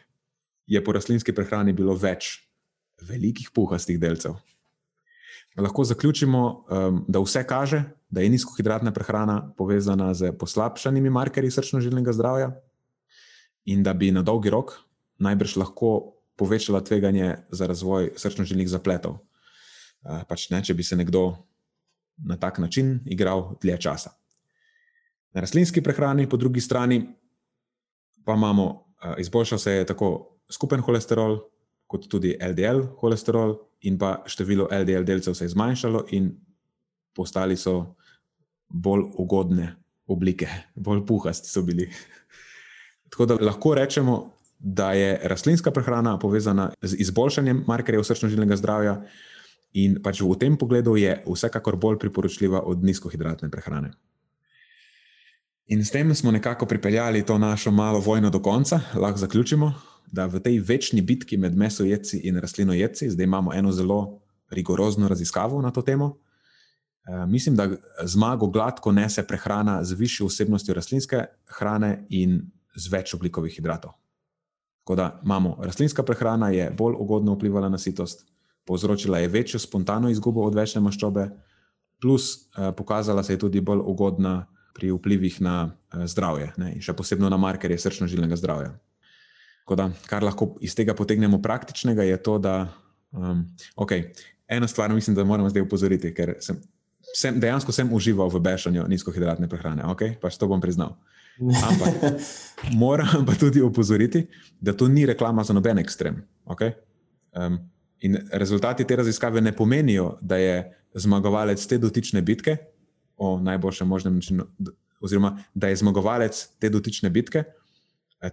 [0.74, 2.38] je po rastlinski prehrani bilo več
[3.02, 4.38] velikih puhastih delcev.
[5.58, 12.14] Lahko zaključimo, um, da vse kaže, da je nizkohidratna prehrana povezana z poslabšanimi markerji srčno-žilnega
[12.14, 12.52] zdravja
[13.66, 14.78] in da bi na dolgi rok
[15.18, 19.18] najbrž lahko povečala tveganje za razvoj srčno-žilnih zapletov.
[20.30, 21.34] Pač ne, če bi se nekdo
[22.18, 24.14] na tak način igral dlje časa.
[25.34, 27.02] Na rastlinski prehrani, po drugi strani,
[28.26, 28.86] pa imamo,
[29.18, 31.42] izboljšal se je tako skupen holesterol,
[31.88, 33.56] kot tudi LDL holesterol,
[33.88, 36.32] in pa število LDL delcev se je zmanjšalo, in
[37.16, 37.96] postali so
[38.70, 39.76] bolj ugodne
[40.08, 40.48] oblike,
[40.88, 41.90] bolj puhasti so bili.
[43.10, 49.02] Tako da lahko rečemo, da je rastlinska prehrana povezana z izboljšanjem markerjev srčno-žilnega zdravja,
[49.78, 53.92] in pač v tem pogledu je vsekakor bolj priporočljiva od nizkohidratne prehrane.
[55.68, 59.74] In s tem smo nekako pripeljali to našo malo vojno do konca, lahko zaključimo,
[60.12, 65.62] da v tej večni bitki med mesojedci in rastlinojedci, zdaj imamo eno zelo rigorozno raziskavo
[65.62, 66.18] na to temo.
[67.08, 67.70] E, mislim, da
[68.04, 72.42] zmago gladko nese prehrana z višjo vsebnostjo rastlinske hrane in
[72.76, 73.92] z več oglikovih hidratov.
[74.84, 78.26] Tako da imamo rastlinska prehrana, je bolj ugodno vplivala na sitost,
[78.66, 81.30] povzročila je večjo spontano izgubo odvečne maščobe,
[82.02, 86.94] plus eh, pokazala se je tudi bolj ugodna pri vplivih na eh, zdravje, ne, še
[86.94, 88.78] posebej na markerje srčno-žilnega zdravja.
[89.76, 92.70] Da, kar lahko iz tega potegnemo praktičnega, je to, da
[93.12, 93.44] um,
[93.76, 94.06] okay,
[94.48, 96.62] ena stvar, mislim, da moramo zdaj upozoriti, ker sem,
[97.16, 99.84] sem dejansko sem užival v bešanju nizkohidratne prehrane.
[99.92, 100.16] Okay?
[100.22, 100.96] Pač to bom priznal.
[101.38, 102.22] Ampak
[102.84, 104.24] moram pa tudi opozoriti,
[104.62, 106.24] da to ni reklama za noben ekstrem.
[106.46, 106.74] Okay?
[107.36, 107.60] Um,
[108.00, 110.58] in rezultati te raziskave ne pomenijo, da je
[110.94, 112.58] zmagovalec te dotične bitke
[113.18, 114.46] o najboljšem možnem načinu,
[115.02, 117.44] oziroma da je zmagovalec te dotične bitke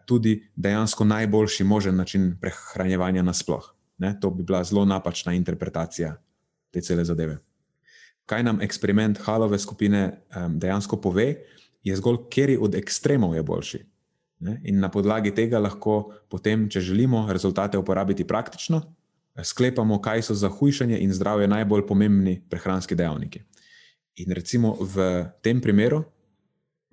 [0.06, 3.74] tudi dejansko najboljši možen način prehranjevanja nasploh.
[3.98, 4.16] Ne?
[4.20, 6.16] To bi bila zelo napačna interpretacija
[6.70, 7.38] te cele zadeve.
[8.26, 11.34] Kaj nam eksperiment Halove skupine um, dejansko pove,
[11.84, 13.84] je zgolj, kjer od ekstremov je boljši.
[14.40, 14.60] Ne?
[14.64, 18.80] In na podlagi tega lahko potem, če želimo rezultate uporabiti praktično,
[19.42, 23.42] sklepamo, kaj so za hujšanje in zdravje najbolj pomembni prehranski dejavniki.
[24.22, 26.04] In recimo v tem primeru,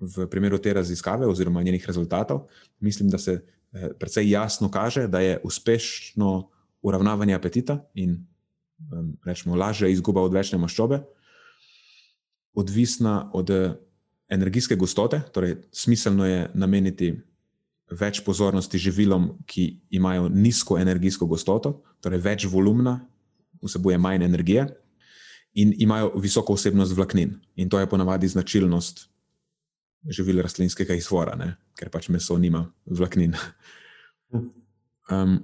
[0.02, 2.46] v primeru te raziskave oziroma njenih rezultatov,
[2.80, 6.50] mislim, da se eh, precej jasno kaže, da je uspešno
[6.82, 8.26] uravnavanje apetita in
[9.24, 10.98] rečemo lažja izguba odvečne maščobe
[12.54, 13.50] odvisna od
[14.28, 17.12] energijske gostote, torej smiselno je nameniti
[17.90, 23.00] več pozornosti živilom, ki imajo nizko energijsko gostoto, torej več volumna,
[23.62, 24.66] vsebuje manj energije
[25.54, 27.36] in imajo visoko vsebnost vlaknin.
[27.56, 29.08] In to je ponavadi značilnost
[30.08, 31.54] živil rastlinskega izvora, ne?
[31.78, 33.34] ker pač meso nima vlaknin.
[35.10, 35.38] Um,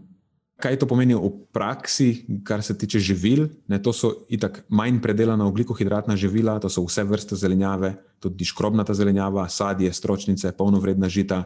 [0.58, 3.48] kaj to pomeni v praksi, kar se tiče živil?
[3.70, 8.94] Ne, to so itak manj predelana oglikohidratna živila, to so vse vrste zelenjave, tudi škrobnata
[8.94, 11.44] zelenjava, sadje, stročnice, polnovredna žita.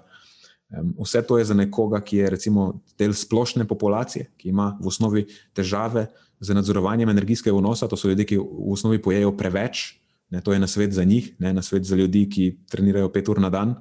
[0.96, 5.26] Vse to je za nekoga, ki je recimo del splošne populacije, ki ima v osnovi
[5.52, 6.08] težave
[6.40, 7.88] z nadzorovanjem energijskega vnosa.
[7.88, 10.01] To so ljudje, ki v osnovi pojejo preveč,
[10.32, 13.28] ne, to je na svet za njih, ne na svet za ljudi, ki trenirajo pet
[13.28, 13.74] ur na dan.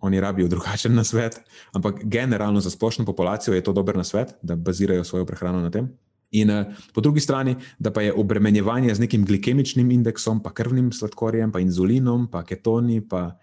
[0.00, 1.40] Oni rabijo drugačen na svet,
[1.74, 5.70] ampak generalno za splošno populacijo je to dober na svet, da bazirajo svojo prehrano na
[5.70, 5.90] tem.
[6.30, 10.92] In uh, po drugi strani, da pa je obremenjevanje z nekim glikemičnim indeksom, pa krvnim
[10.92, 13.34] sladkorjem, pa inzulinom, pa ketoni, pa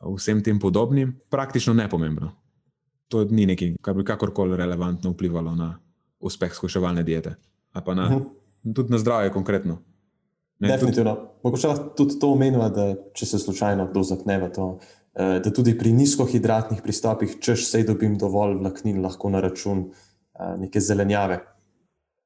[0.00, 2.30] vsem tem podobnim, praktično nepomembno.
[3.10, 5.72] To ni nekaj, kar bi kakorkoli relevantno vplivalo na
[6.20, 7.34] uspeh skuševalne diete,
[7.72, 8.22] ali pa na, uh mhm.
[8.22, 8.74] -huh.
[8.74, 9.82] tudi na zdravje konkretno.
[10.60, 11.14] Ne, Definitivno.
[11.14, 11.28] Tudi...
[11.44, 14.66] Mogoče lahko tudi to omenjava, da če se slučajno kdo zakne v to,
[15.16, 20.54] eh, da tudi pri nizkohidratnih pristopih, če še dobim dovolj vlaknin, lahko na račun eh,
[20.60, 21.40] neke zelenjave,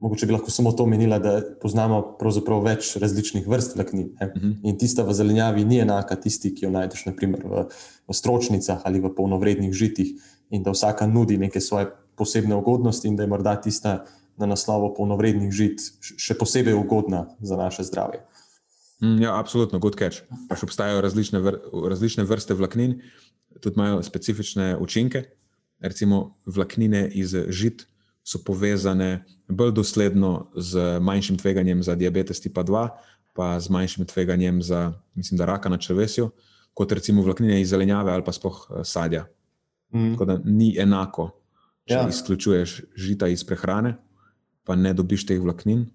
[0.04, 2.16] Mogoče bi lahko samo to omenila, da poznamo
[2.64, 4.10] več različnih vrst vlaknin.
[4.20, 4.48] Uh mhm.
[4.48, 4.68] -huh.
[4.68, 7.64] In tista v zelenjavi ni enaka tisti, ki jo najdeš naprimer, v,
[8.08, 10.12] v stročnicah ali v polnovrednih žitih,
[10.50, 14.04] in da vsaka nudi neke svoje posebne ugodnosti, in da je morda tista
[14.36, 18.24] na naslovu polnovrednih žit še posebej ugodna za naše zdravje.
[19.02, 20.24] Mm, ja, absolutno, good catch.
[20.48, 21.58] Pa še obstajajo različne, vr
[21.90, 23.00] različne vrste vlaknin,
[23.60, 25.24] tudi imajo specifične učinke.
[25.84, 27.86] Recimo vlaknine iz žit
[28.24, 32.88] so povezane bolj dosledno z manjšim tveganjem za diabetes tipa 2,
[33.34, 36.30] pa z manjšim tveganjem za, mislim, da raka na črvesju,
[36.74, 39.26] kot recimo vlaknine iz zelenjave ali pa spoh eh, sadja.
[39.94, 40.14] Mm.
[40.14, 41.30] Tako da ni enako,
[41.84, 42.08] če ja.
[42.08, 43.96] izključuješ žita iz prehrane,
[44.64, 45.86] pa ne dobiš teh vlaknin,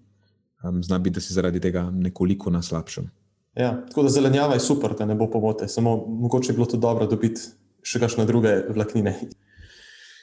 [0.64, 3.10] um, zna biti, da si zaradi tega nekoliko na slabšem.
[3.58, 6.78] Ja, tako da zelenjava je super, da ne bo pomote, samo mogoče je bilo to
[6.78, 7.50] dobro dobiti
[7.82, 9.16] še kakšne druge vlaknine.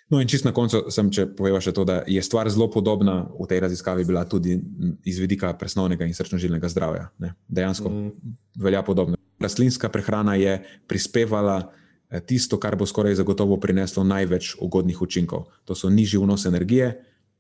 [0.08, 3.26] No, in čist na koncu sem, če poveva še to, da je stvar zelo podobna
[3.36, 4.56] v tej raziskavi bila tudi
[5.04, 7.10] iz vidika presnovnega in srčno-žilnega zdravja.
[7.20, 7.34] Ne?
[7.52, 8.38] Dejansko mm.
[8.64, 9.20] velja podobno.
[9.44, 15.52] Rastlinska prehrana je prispevala eh, tisto, kar bo skoraj zagotovo prineslo največ ugodnih učinkov.
[15.68, 16.94] To so nižji vnos energije,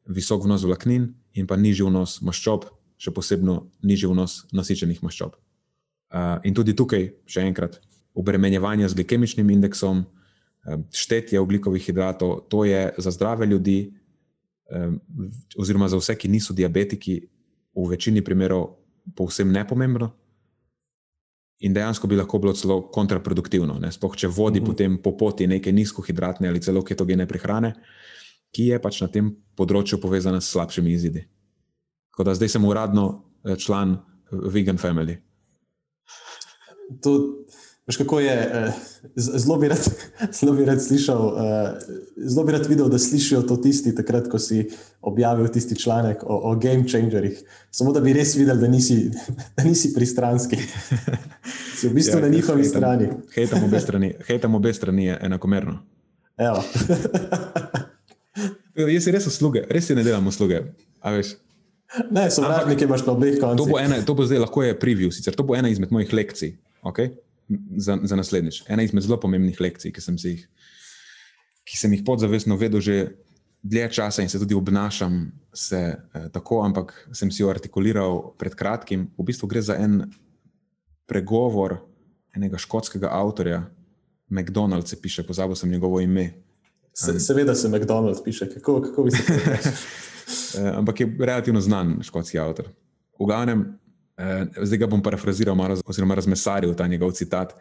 [0.07, 2.65] visok vnos vlaknin in pa nižji vnos maščob,
[2.97, 5.35] še posebno nižji vnos nasičenih maščob.
[6.07, 7.81] Uh, in tudi tukaj, še enkrat,
[8.17, 10.05] obremenjevanje z glikemičnim indeksom,
[10.91, 13.93] štetje oglikovih hidratov, to je za zdrave ljudi
[14.71, 14.99] um,
[15.57, 17.21] oziroma za vse, ki niso diabetiki,
[17.77, 18.73] v večini primerov
[19.15, 20.09] povsem nepomembno.
[21.59, 24.69] In dejansko bi lahko bilo celo kontraproduktivno, sploh če vodi uh -huh.
[24.69, 27.73] potem po poti neke nizkohidratne ali celo ketogene prehrane,
[28.51, 31.25] ki je pač na tem področju povezana s slabšimi izidi.
[32.13, 33.07] Tako da zdaj sem uradno
[33.45, 33.97] eh, član
[34.31, 35.17] Vegan Family.
[37.03, 37.13] To,
[37.87, 38.71] veš, kako je, eh,
[39.15, 39.83] zelo bi rad,
[40.39, 41.73] zelo bi rad slišal, eh,
[42.25, 44.69] zelo bi rad videl, da slišijo to tisti, takrat, ko si
[45.01, 47.41] objavil tisti članek o, o game changerjih.
[47.71, 49.11] Samo da bi res videl, da nisi,
[49.57, 50.57] da nisi pristranski.
[51.77, 53.11] Si v bistvu ja, na njihovi hejtam, strani.
[53.35, 55.77] Hejtam obe strani, hejtam obe strani enakomerno.
[58.77, 60.61] Jaz si res usluge, res si ne delam usluge.
[62.11, 63.61] Ne, sovražniki imaš na obeh koncih.
[63.61, 66.11] To bo, ena, to bo zdaj lahko je preview, sicer to bo ena izmed mojih
[66.13, 67.13] lekcij okay?
[67.77, 68.63] za, za naslednjič.
[68.67, 70.43] Ena izmed zelo pomembnih lekcij, ki sem, jih,
[71.63, 72.97] ki sem jih podzavestno vedel že
[73.63, 78.55] dlje časa in se tudi obnašam se, eh, tako, ampak sem si jo artikuliral pred
[78.55, 79.09] kratkim.
[79.17, 80.03] V bistvu gre za en
[81.07, 81.79] pregovor
[82.35, 83.63] enega škotskega avtorja,
[84.29, 86.33] McDonald's, piše, pozabil sem njegovo ime.
[86.97, 89.71] Se, seveda se McDonald's piše, kako, kako bi se to rekel.
[90.59, 92.65] Eh, ampak je relativno znan škotski avtor.
[93.19, 93.79] V glavnem,
[94.17, 97.53] eh, zdaj ga bom parafraziral, malo, oziroma razmesaril ta njegov citat.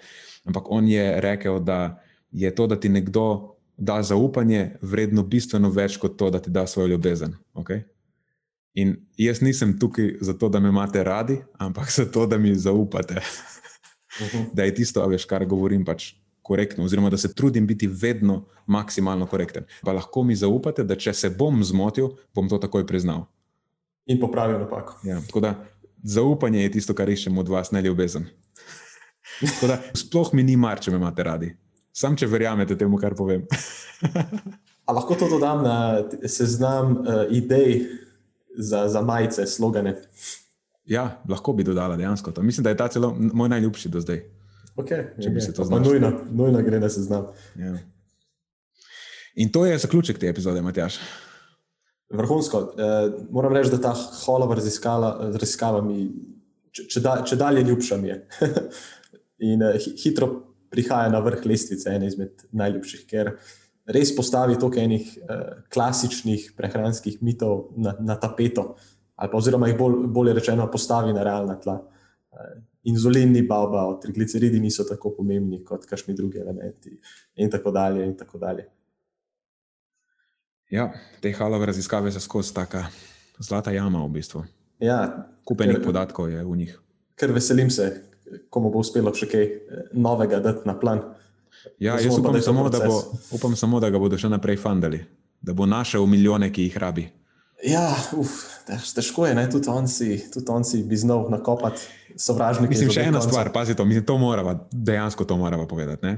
[0.44, 5.96] Ampak on je rekel, da je to, da ti nekdo da zaupanje, vredno bistveno več
[5.96, 7.36] kot to, da ti da svojo ljubezen.
[7.54, 7.84] Okay?
[8.74, 13.14] In jaz nisem tukaj zato, da me imate radi, ampak zato, da mi zaupate.
[14.18, 14.44] -huh.
[14.52, 16.14] Da je tisto, veš, kar govorim, pač
[16.46, 19.64] korektno, oziroma da se trudim biti vedno maksimalno korekten.
[19.82, 23.26] Pa lahko mi zaupate, da če se bom zmotil, bom to takoj priznal.
[24.06, 25.00] In popravil napako.
[25.02, 25.54] Ja, tako da
[26.06, 28.28] zaupanje je tisto, kar iščemo od vas, ne ljubezen.
[29.66, 31.50] Da, sploh mi ni mar, če me imate radi.
[31.96, 33.42] Sam, če verjamete temu, kar povem.
[34.86, 35.76] A lahko to dodam na
[36.30, 37.80] seznam uh, idej
[38.54, 39.96] za, za majice, slogane?
[40.86, 42.44] Ja, lahko bi dodala dejansko to.
[42.46, 44.22] Mislim, da je ta celo moj najljubši do zdaj.
[44.76, 45.46] Okay, če bi okay.
[45.46, 45.80] se to znal.
[45.80, 47.30] Nujno, nujno gre, da se znam.
[47.56, 47.74] Ja.
[49.36, 50.98] In to je zaključek te epizode, Matjaš.
[52.12, 52.60] Vrhunsko.
[52.78, 56.10] Eh, moram reči, da ta holova raziskava mi
[56.76, 58.18] če, če, da, če dalje ljubša mi je.
[59.50, 60.28] In eh, hitro
[60.72, 63.32] prihaja na vrh lestvice, ena izmed najljubših, ker
[63.96, 68.74] res postavi toliko enih eh, klasičnih prehranskih mitov na, na tapeto,
[69.16, 71.78] ali pa oziroma jih bolj, bolje rečeno postavi na realna tla.
[72.32, 72.56] Eh,
[72.86, 76.94] inzulin ni baba, trigliceridi niso tako pomembni kot kakšni drugi elementi,
[77.36, 78.06] in tako dalje.
[78.06, 78.66] In tako dalje.
[80.70, 80.90] Ja,
[81.22, 82.82] te halove raziskave so skozi tako
[83.38, 84.44] zlata jama, v bistvu.
[84.82, 86.72] Ja, Kupenih podatkov je v njih.
[87.16, 87.86] Ker veselim se,
[88.50, 91.02] komu bo uspelo še kaj eh, novega dati na plan.
[91.78, 92.98] Ja, jaz upam, samo, da bo,
[93.32, 95.00] upam samo, da ga bodo še naprej fundali,
[95.40, 97.06] da bo našel milijone, ki jih rabi.
[97.64, 98.34] Ja, uf,
[98.66, 102.70] težko je, tudi on, si, tudi on si bi znal nakopati sovražnike.
[102.70, 103.28] Mislim, še ena konca.
[103.28, 106.16] stvar, pazite, mislim, to moramo, dejansko to moramo povedati.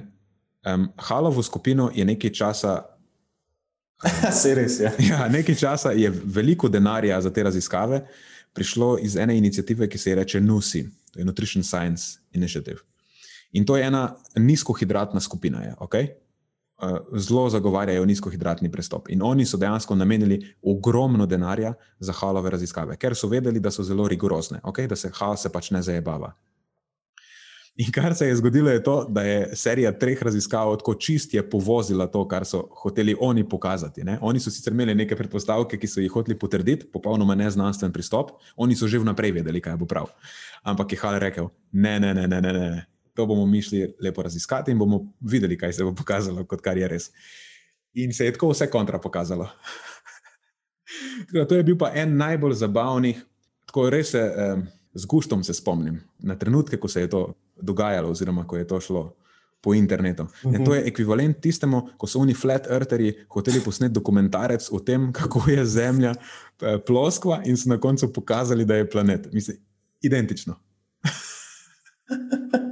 [0.66, 2.78] Um, Halovo skupino je nekaj časa.
[4.40, 4.92] Se res je.
[4.99, 5.07] Ja.
[5.11, 8.05] ja, nekaj časa je veliko denarja za te raziskave
[8.59, 12.78] prišlo iz ene inicijative, ki se imenuje NUSI, to je Nutrition Science Initiative.
[13.53, 15.62] In to je ena nizkohidratna skupina.
[15.62, 16.09] Je, okay?
[16.82, 19.08] Eh, zelo zagovarjajo nizkohidratni pristop.
[19.10, 23.82] In oni so dejansko namenili ogromno denarja za halove raziskave, ker so vedeli, da so
[23.82, 24.86] zelo rigorozne, okay?
[24.86, 26.32] da se hal se pač ne zajebava.
[27.76, 31.42] In kar se je zgodilo, je to, da je serija treh raziskav tako čist je
[31.50, 34.04] povozila to, kar so hoteli oni pokazati.
[34.04, 34.18] Ne?
[34.20, 38.76] Oni so sicer imeli neke predpostavke, ki so jih hoteli potrditi, popolnoma neznanstven pristop, oni
[38.76, 40.14] so že vnaprej vedeli, kaj bo prav.
[40.62, 42.52] Ampak je Hal rekel: ne, ne, ne, ne, ne.
[42.52, 42.86] ne
[43.18, 46.78] to bomo mi šli lepo raziskati in bomo videli, kaj se bo pokazalo, kot kar
[46.78, 47.08] je res.
[47.98, 49.48] In se je tako vse kontra pokazalo.
[51.48, 53.24] to je bil pa en najbolj zabavnih,
[53.66, 54.62] tako res se, eh,
[54.94, 57.24] z gustom se spomnim na trenutke, ko se je to
[57.56, 59.09] dogajalo, oziroma ko je to šlo.
[59.59, 60.22] Po internetu.
[60.47, 65.09] In to je ekvivalent tistemu, ko so oni flat eartheri hoteli posneti dokumentarec o tem,
[65.12, 69.26] kako je Zemlja eh, ploskva, in so na koncu pokazali, da je planet.
[69.32, 69.59] Mislim,
[70.06, 70.55] identično.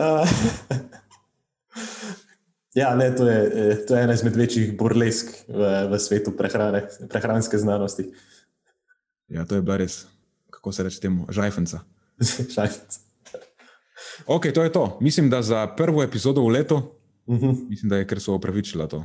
[2.80, 6.88] ja, ne, to, je, eh, to je ena izmed večjih burlesk v, v svetu prehrane,
[7.10, 8.12] prehranske znanosti.
[9.28, 10.06] Ja, to je bila res,
[10.50, 11.80] kako se reče temu, žajfenca.
[12.56, 12.98] žajfenca.
[14.26, 14.98] Ok, to je to.
[15.00, 16.82] Mislim, da za prvo epizodo v letu,
[17.26, 17.46] uh mhm.
[17.46, 17.68] -huh.
[17.68, 19.04] mislim, da je ker so opravičila to.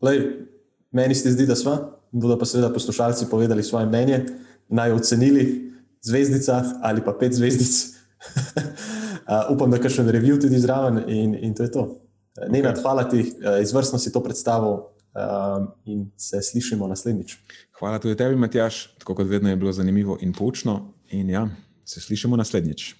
[0.00, 0.46] Lej,
[0.90, 4.26] meni se zdi, da smo, bodo pa seveda poslušalci povedali svoje mnenje,
[4.68, 5.72] naj ocenili
[6.02, 7.94] zvezdica ali pa pet zvezdic.
[9.24, 11.86] Uh, upam, da še en review tudi zraven in, in to je to.
[12.34, 12.50] Okay.
[12.50, 14.94] Ne, hvala ti, uh, izvrstno si to predstavil.
[15.14, 17.38] um, in se slišimo naslednjič.
[17.78, 18.96] Hvala tudi tebi, Matjaš.
[18.98, 20.92] Tako kot vedno je bilo zanimivo in poučno.
[21.10, 21.48] In ja,
[21.84, 22.94] se slišimo naslednjič.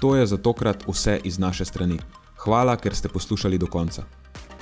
[0.00, 1.98] To je za tokrat vse iz naše strani.
[2.36, 4.21] Hvala, ker ste poslušali do konca.